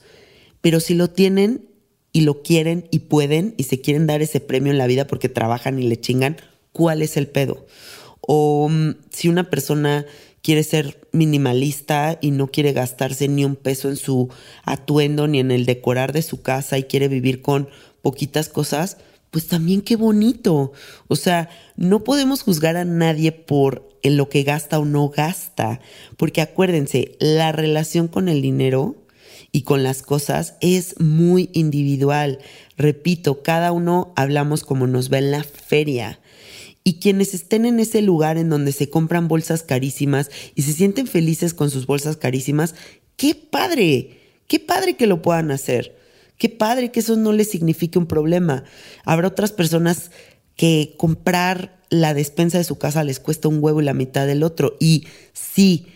[0.62, 1.68] Pero si lo tienen
[2.14, 5.28] y lo quieren y pueden y se quieren dar ese premio en la vida porque
[5.28, 6.38] trabajan y le chingan,
[6.72, 7.66] ¿cuál es el pedo?
[8.22, 10.06] O mm, si una persona
[10.40, 14.30] quiere ser minimalista y no quiere gastarse ni un peso en su
[14.64, 17.68] atuendo ni en el decorar de su casa y quiere vivir con
[18.00, 18.96] poquitas cosas,
[19.30, 20.72] pues también qué bonito.
[21.08, 25.80] O sea, no podemos juzgar a nadie por en lo que gasta o no gasta,
[26.16, 28.96] porque acuérdense, la relación con el dinero
[29.52, 32.38] y con las cosas es muy individual.
[32.76, 36.20] Repito, cada uno hablamos como nos va en la feria.
[36.84, 41.06] Y quienes estén en ese lugar en donde se compran bolsas carísimas y se sienten
[41.06, 42.74] felices con sus bolsas carísimas,
[43.16, 45.98] qué padre, qué padre que lo puedan hacer.
[46.38, 48.62] Qué padre que eso no les signifique un problema.
[49.04, 50.12] Habrá otras personas
[50.58, 54.42] que comprar la despensa de su casa les cuesta un huevo y la mitad del
[54.42, 54.76] otro.
[54.80, 55.86] Y sí,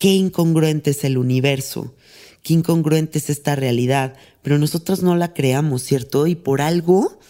[0.00, 1.94] qué incongruente es el universo,
[2.42, 6.26] qué incongruente es esta realidad, pero nosotros no la creamos, ¿cierto?
[6.26, 7.20] Y por algo,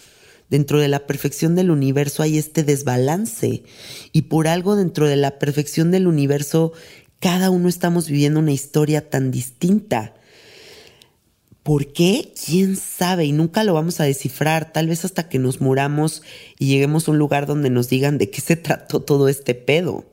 [0.48, 3.62] dentro de la perfección del universo hay este desbalance.
[4.12, 6.72] Y por algo dentro de la perfección del universo,
[7.20, 10.14] cada uno estamos viviendo una historia tan distinta.
[11.64, 12.34] ¿Por qué?
[12.44, 13.24] ¿Quién sabe?
[13.24, 16.22] Y nunca lo vamos a descifrar, tal vez hasta que nos muramos
[16.58, 20.04] y lleguemos a un lugar donde nos digan de qué se trató todo este pedo.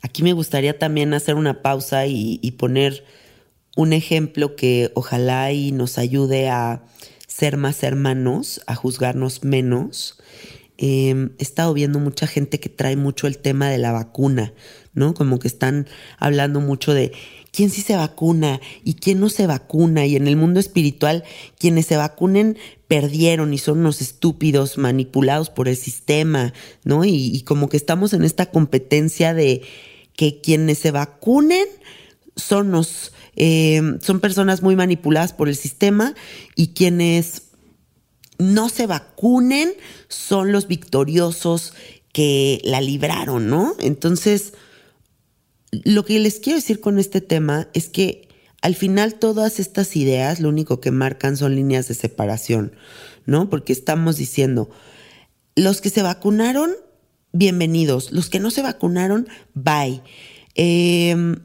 [0.00, 3.04] Aquí me gustaría también hacer una pausa y, poner
[3.74, 6.84] un ejemplo que ojalá y nos ayude a
[7.26, 10.18] ser más hermanos, a juzgarnos menos.
[10.78, 14.52] Em, he estado viendo mucha gente que trae mucho el tema de la vacuna,
[14.92, 15.14] ¿no?
[15.14, 17.10] Como que están hablando mucho de
[17.54, 20.04] quién sí se vacuna y quién no se vacuna.
[20.06, 21.22] Y en el mundo espiritual,
[21.56, 26.52] quienes se vacunen perdieron y son unos estúpidos manipulados por el sistema,
[26.82, 27.04] ¿no?
[27.04, 29.62] Y, como que estamos en esta competencia de
[30.16, 31.66] que quienes se vacunen
[32.34, 36.14] son, los, eh, son personas muy manipuladas por el sistema
[36.56, 37.42] y quienes
[38.38, 39.72] no se vacunen
[40.08, 41.72] son los victoriosos
[42.12, 43.74] que la libraron, ¿no?
[43.78, 44.54] Entonces,
[45.84, 48.28] lo que les quiero decir con este tema es que
[48.62, 52.72] al final todas estas ideas lo único que marcan son líneas de separación,
[53.26, 53.50] ¿no?
[53.50, 54.70] Porque estamos diciendo,
[55.54, 56.70] los que se vacunaron,
[57.32, 60.02] bienvenidos, los que no se vacunaron, bye.
[60.54, 61.36] Em,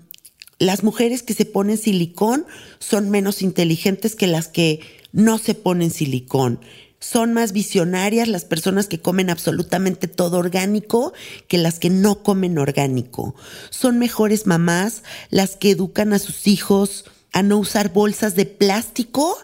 [0.60, 2.46] las mujeres que se ponen silicón
[2.80, 4.80] son menos inteligentes que las que
[5.12, 6.60] no se ponen silicón.
[7.00, 11.14] Son más visionarias las personas que comen absolutamente todo orgánico
[11.48, 13.36] que las que no comen orgánico.
[13.70, 19.38] Son mejores mamás las que educan a sus hijos a no usar bolsas de plástico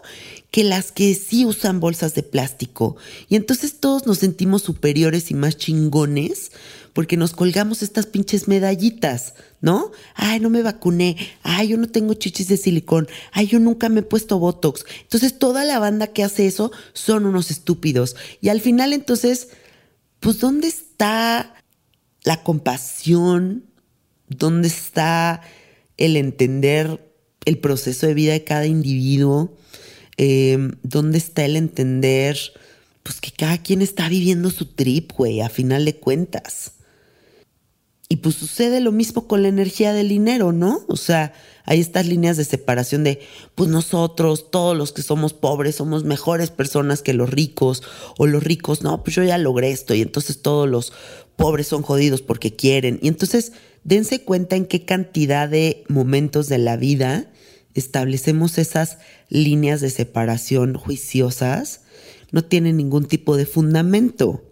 [0.50, 2.96] que las que sí usan bolsas de plástico.
[3.28, 6.52] Y entonces todos nos sentimos superiores y más chingones
[6.96, 9.92] porque nos colgamos estas pinches medallitas, ¿no?
[10.14, 11.18] Ay, no me vacuné.
[11.42, 13.06] Ay, yo no tengo chichis de silicón.
[13.32, 14.86] Ay, yo nunca me he puesto Botox.
[15.02, 18.16] Entonces toda la banda que hace eso son unos estúpidos.
[18.40, 19.48] Y al final entonces,
[20.20, 21.62] pues ¿dónde está
[22.24, 23.66] la compasión?
[24.30, 25.42] ¿Dónde está
[25.98, 27.12] el entender
[27.44, 29.54] el proceso de vida de cada individuo?
[30.16, 32.38] Em, ¿Dónde está el entender,
[33.02, 36.72] pues que cada quien está viviendo su trip, güey, a final de cuentas?
[38.08, 40.84] Y pues sucede lo mismo con la energía del dinero, ¿no?
[40.86, 41.32] O sea,
[41.64, 43.20] hay estas líneas de separación de,
[43.56, 47.82] pues nosotros, todos los que somos pobres, somos mejores personas que los ricos,
[48.16, 50.92] o los ricos, no, pues yo ya logré esto, y entonces todos los
[51.34, 53.00] pobres son jodidos porque quieren.
[53.02, 53.52] Y entonces,
[53.82, 57.32] dense cuenta en qué cantidad de momentos de la vida
[57.74, 58.98] establecemos esas
[59.28, 61.82] líneas de separación juiciosas,
[62.30, 64.45] no tienen ningún tipo de fundamento.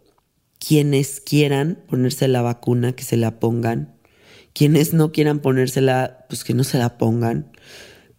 [0.66, 3.94] Quienes quieran ponerse la vacuna, que se la pongan.
[4.54, 7.52] Quienes no quieran ponérsela, pues que no se la pongan.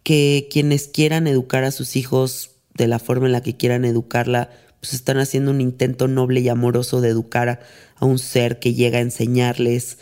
[0.03, 4.51] Que quienes quieran educar a sus hijos de la forma en la que quieran educarla,
[4.79, 7.49] pues están haciendo un intento noble y amoroso de educar
[7.97, 9.97] a, un ser que llega a enseñarles.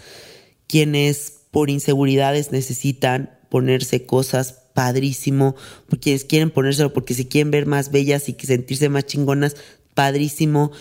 [0.68, 5.56] Quienes por inseguridades necesitan ponerse cosas padrísimo,
[6.02, 9.56] quienes quieren ponérselo porque se quieren ver más bellas y sentirse más chingonas,
[9.94, 10.72] padrísimo.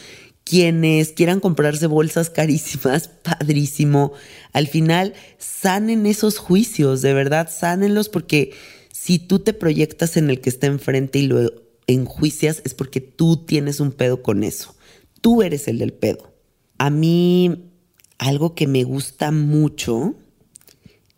[0.45, 4.13] Quienes quieran comprarse bolsas carísimas, padrísimo.
[4.53, 8.53] Al final, sanen esos juicios, de verdad, sánenlos porque
[8.93, 11.53] si tú te proyectas en el que está enfrente y lo
[11.87, 14.75] enjuicias, es porque tú tienes un pedo con eso.
[15.21, 16.33] Tú eres el del pedo.
[16.79, 17.71] A mí,
[18.19, 20.15] algo que me gusta mucho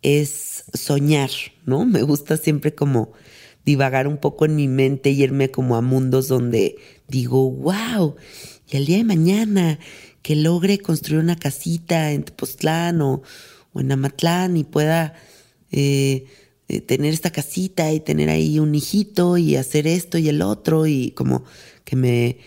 [0.01, 1.31] es soñar,
[1.65, 1.85] ¿no?
[1.85, 3.13] Me gusta siempre como
[3.65, 8.15] divagar un poco en mi mente y irme como a mundos donde digo, wow,
[8.69, 9.79] y el día de mañana
[10.21, 13.21] que logre construir una casita en Tepoztlán o,
[13.75, 15.13] en Amatlán y pueda
[15.71, 16.25] eh,
[16.67, 20.87] eh, tener esta casita y tener ahí un hijito y hacer esto y el otro
[20.87, 21.43] y como
[21.83, 22.39] que me,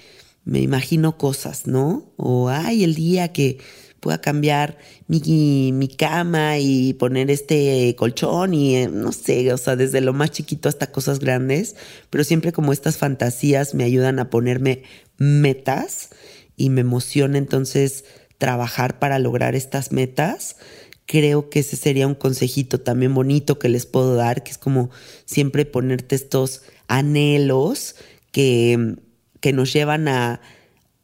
[0.45, 2.13] me imagino cosas, ¿no?
[2.17, 3.59] O, ay, el día que
[4.01, 9.77] pueda cambiar mi, mi cama y poner este colchón y eh, no sé, o sea,
[9.77, 11.77] desde lo más chiquito hasta cosas grandes,
[12.11, 14.83] pero siempre como estas fantasías me ayudan a ponerme
[15.19, 16.11] metas
[16.57, 18.05] y me emociona entonces
[18.39, 20.57] trabajar para lograr estas metas.
[21.07, 24.91] Creo que ese sería un consejito también bonito que les puedo dar, que es como
[25.25, 27.97] siempre ponerte estos anhelos
[28.33, 28.97] que,
[29.41, 30.41] que nos llevan a,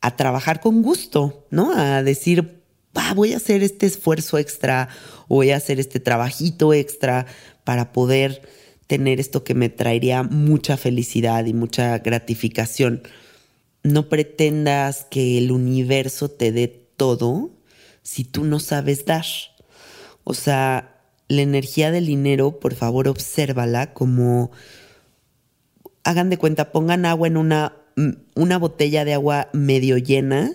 [0.01, 1.73] a trabajar con gusto, ¿no?
[1.75, 2.63] A decir,
[3.15, 4.89] voy a hacer este esfuerzo extra
[5.29, 7.27] voy a hacer este trabajito extra
[7.65, 8.43] para poder
[8.87, 13.03] tener esto que me traería mucha felicidad y mucha gratificación.
[13.85, 17.51] No pretendas que el universo te dé todo
[18.03, 19.27] si tú no sabes dar.
[20.25, 24.51] O sea, la energía del dinero, por favor, obsérvala como
[26.03, 27.77] hagan de cuenta, pongan agua en una,
[28.35, 30.53] una botella de agua medio llena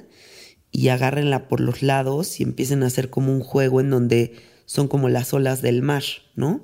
[0.71, 4.33] y agárrenla por los lados y empiecen a hacer como un juego en donde
[4.65, 6.03] son como las olas del mar,
[6.35, 6.63] ¿no?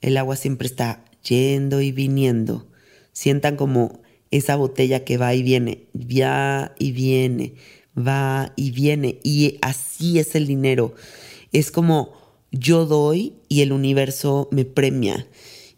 [0.00, 2.70] El agua siempre está yendo y viniendo.
[3.12, 4.00] Sientan como
[4.30, 7.54] esa botella que va y viene, va y viene,
[7.96, 9.18] va y viene.
[9.22, 10.94] Y así es el dinero.
[11.52, 12.12] Es como
[12.50, 15.26] yo doy y el universo me premia.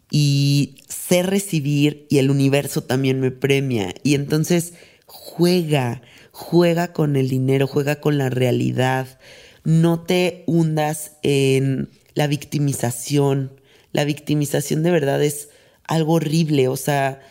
[0.09, 3.93] Y sé recibir y el universo también me premia.
[4.03, 4.73] Y entonces
[5.05, 9.19] juega, juega con el dinero, juega con la realidad,
[9.63, 13.59] no te hundas en la victimización.
[13.91, 15.49] La victimización de verdad es
[15.83, 17.21] algo horrible, o sea,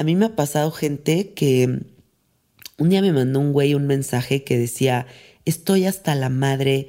[0.00, 1.82] a mí me ha pasado gente que
[2.78, 5.06] un día me mandó un güey un mensaje que decía,
[5.44, 6.88] estoy hasta la madre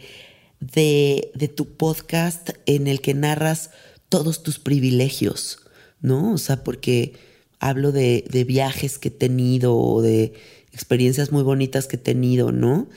[0.62, 3.72] de, de tu podcast en el que narras
[4.08, 5.60] todos tus privilegios,
[6.00, 6.32] ¿no?
[6.32, 7.12] O sea, porque
[7.60, 10.32] hablo de, de viajes que he tenido o de
[10.72, 12.88] experiencias muy bonitas que he tenido, ¿no?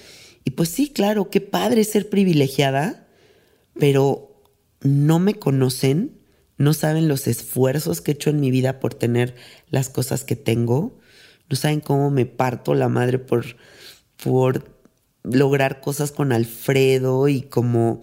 [0.45, 3.09] Y pues sí, claro, qué padre ser privilegiada,
[3.81, 4.45] pero
[4.81, 6.13] no me conocen,
[6.57, 9.35] no saben los esfuerzos que he hecho en mi vida por tener
[9.71, 10.99] las cosas que tengo,
[11.49, 13.45] no saben cómo me parto la madre por,
[14.23, 14.71] por
[15.23, 18.03] lograr cosas con Alfredo y como,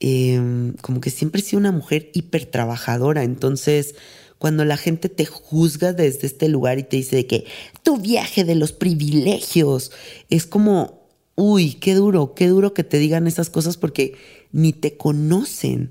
[0.00, 3.94] em, como que siempre he sido una mujer hiper trabajadora, entonces
[4.38, 7.44] cuando la gente te juzga desde este lugar y te dice de que
[7.82, 9.90] tu viaje de los privilegios
[10.30, 14.16] es como, uy, qué duro, qué duro que te digan esas cosas porque
[14.52, 15.90] ni te conocen.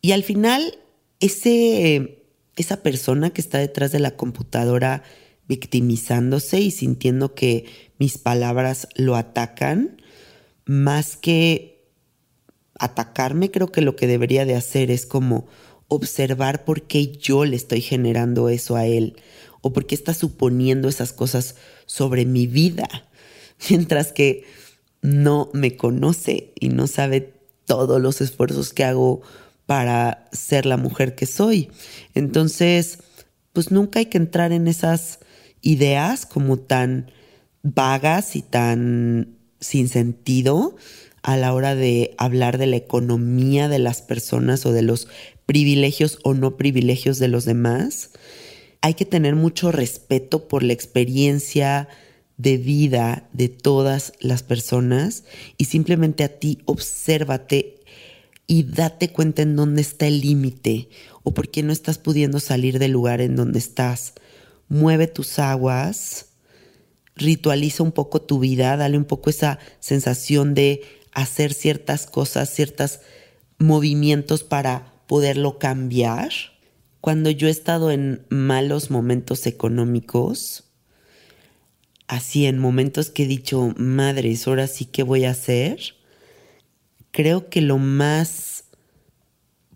[0.00, 0.78] Y al final,
[1.20, 2.24] ese,
[2.56, 5.02] esa persona que está detrás de la computadora
[5.46, 7.66] victimizándose y sintiendo que
[7.98, 10.00] mis palabras lo atacan,
[10.64, 11.88] más que
[12.78, 15.46] atacarme, creo que lo que debería de hacer es como
[15.88, 19.16] observar por qué yo le estoy generando eso a él
[19.60, 22.88] o por qué está suponiendo esas cosas sobre mi vida,
[23.68, 24.44] mientras que
[25.02, 27.34] no me conoce y no sabe
[27.66, 29.22] todos los esfuerzos que hago
[29.70, 31.70] para ser la mujer que soy.
[32.16, 32.98] Entonces,
[33.52, 35.20] pues nunca hay que entrar en esas
[35.60, 37.12] ideas como tan
[37.62, 40.74] vagas y tan sin sentido
[41.22, 45.06] a la hora de hablar de la economía de las personas o de los
[45.46, 48.10] privilegios o no privilegios de los demás.
[48.80, 51.86] Hay que tener mucho respeto por la experiencia
[52.38, 55.22] de vida de todas las personas
[55.58, 57.79] y simplemente a ti obsérvate
[58.50, 60.88] y date cuenta en dónde está el límite
[61.22, 64.14] o por qué no estás pudiendo salir del lugar en donde estás.
[64.68, 66.30] Mueve tus aguas,
[67.14, 70.82] ritualiza un poco tu vida, dale un poco esa sensación de
[71.12, 72.98] hacer ciertas cosas, ciertos
[73.58, 76.30] movimientos para poderlo cambiar.
[77.00, 80.64] Cuando yo he estado en malos momentos económicos,
[82.08, 85.99] así en momentos que he dicho, madres, ahora sí que voy a hacer,
[87.10, 88.64] creo que lo más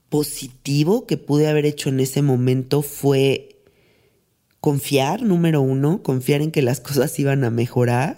[0.08, 3.60] positivo que pude haber hecho en ese momento fue
[4.60, 8.16] confiar, número uno, confiar en que las cosas iban a mejorar,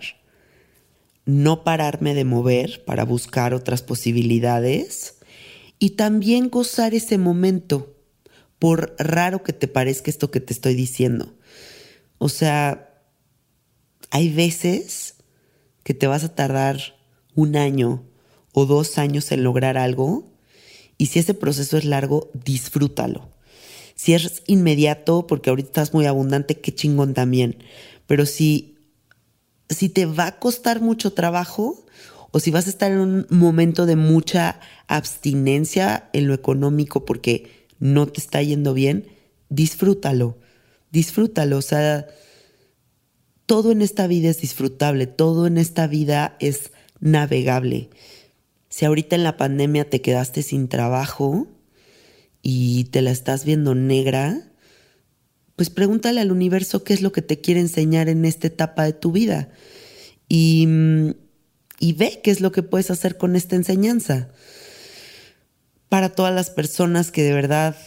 [1.24, 5.16] no pararme de mover para buscar otras posibilidades
[5.78, 7.96] y también gozar ese momento,
[8.58, 11.34] por raro que te parezca esto que te estoy diciendo.
[12.18, 13.02] O sea,
[14.10, 15.16] hay veces
[15.82, 16.78] que te vas a tardar
[17.34, 18.05] un año
[18.58, 20.24] o dos años en lograr algo
[20.96, 23.28] y si ese proceso es largo, disfrútalo.
[23.94, 27.58] Si es inmediato, porque ahorita estás muy abundante, qué chingón también.
[28.06, 28.78] Pero si,
[29.68, 31.84] si te va a costar mucho trabajo
[32.30, 37.66] o si vas a estar en un momento de mucha abstinencia en lo económico porque
[37.78, 39.06] no te está yendo bien,
[39.50, 40.38] disfrútalo,
[40.92, 41.58] disfrútalo.
[41.58, 42.06] O sea,
[43.44, 47.90] todo en esta vida es disfrutable, todo en esta vida es navegable.
[48.76, 51.48] Si ahorita en la pandemia te quedaste sin trabajo,
[52.42, 54.52] y te la estás viendo negra,
[55.56, 58.92] pues pregúntale al universo qué es lo que te quiere enseñar en esta etapa de
[58.92, 59.48] tu vida
[60.28, 60.68] y,
[61.80, 64.28] y ve qué es lo que puedes hacer con esta enseñanza.
[65.88, 67.78] Para todas las personas que de verdad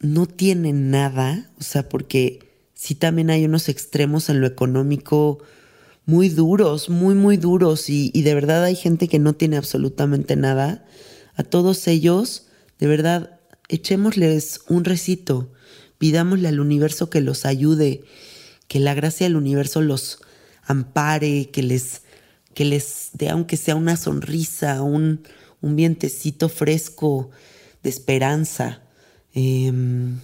[0.00, 5.38] no tienen nada, o sea, porque sí también hay unos extremos en lo económico
[6.10, 10.84] muy duros, muy, muy duros, y, de verdad hay gente que no tiene absolutamente nada.
[11.36, 12.48] A todos ellos,
[12.80, 13.38] de verdad,
[13.68, 15.52] echémosles un recito,
[15.98, 18.02] pidámosle al universo que los ayude,
[18.66, 20.18] que la gracia del universo los
[20.64, 22.02] ampare, que les,
[22.54, 25.22] que les dé aunque sea una sonrisa, un,
[25.60, 27.30] un vientecito fresco
[27.84, 28.82] de esperanza.
[29.32, 30.18] Em,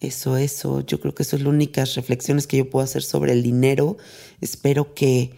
[0.00, 3.32] eso, eso, yo creo que eso es las únicas reflexiones que yo puedo hacer sobre
[3.32, 3.96] el dinero.
[4.40, 5.32] Espero que,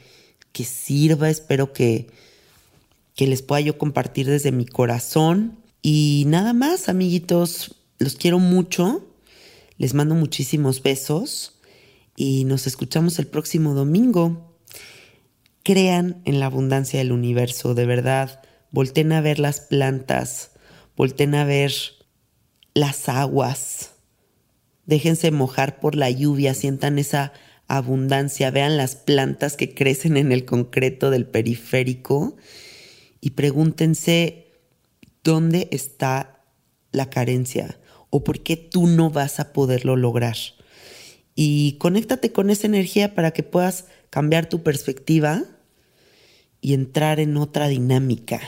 [0.53, 2.09] que sirva, espero que,
[3.15, 5.59] que les pueda yo compartir desde mi corazón.
[5.81, 9.07] Y nada más, amiguitos, los quiero mucho.
[9.79, 11.55] Les mando muchísimos besos
[12.15, 14.55] y nos escuchamos el próximo domingo.
[15.63, 18.43] Crean en la abundancia del universo, de verdad.
[18.73, 20.51] Volten a ver las plantas,
[20.97, 21.73] volten a ver
[22.75, 23.93] las aguas.
[24.87, 27.33] Déjense mojar por la lluvia, sientan esa
[27.69, 32.37] abundancia, vean las plantas que crecen en el concreto del periférico
[33.21, 34.51] y pregúntense
[35.23, 36.43] ¿Dónde está
[36.93, 37.79] la carencia?
[38.09, 40.37] ¿O por qué tú no vas a poderlo lograr?
[41.35, 45.45] Y conéctate con esa energía para que puedas cambiar tu perspectiva
[46.61, 48.41] y entrar en otra dinámica.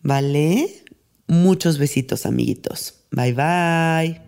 [0.00, 0.84] ¿Vale?
[1.26, 3.04] Muchos besitos, amiguitos.
[3.10, 4.27] Bye bye.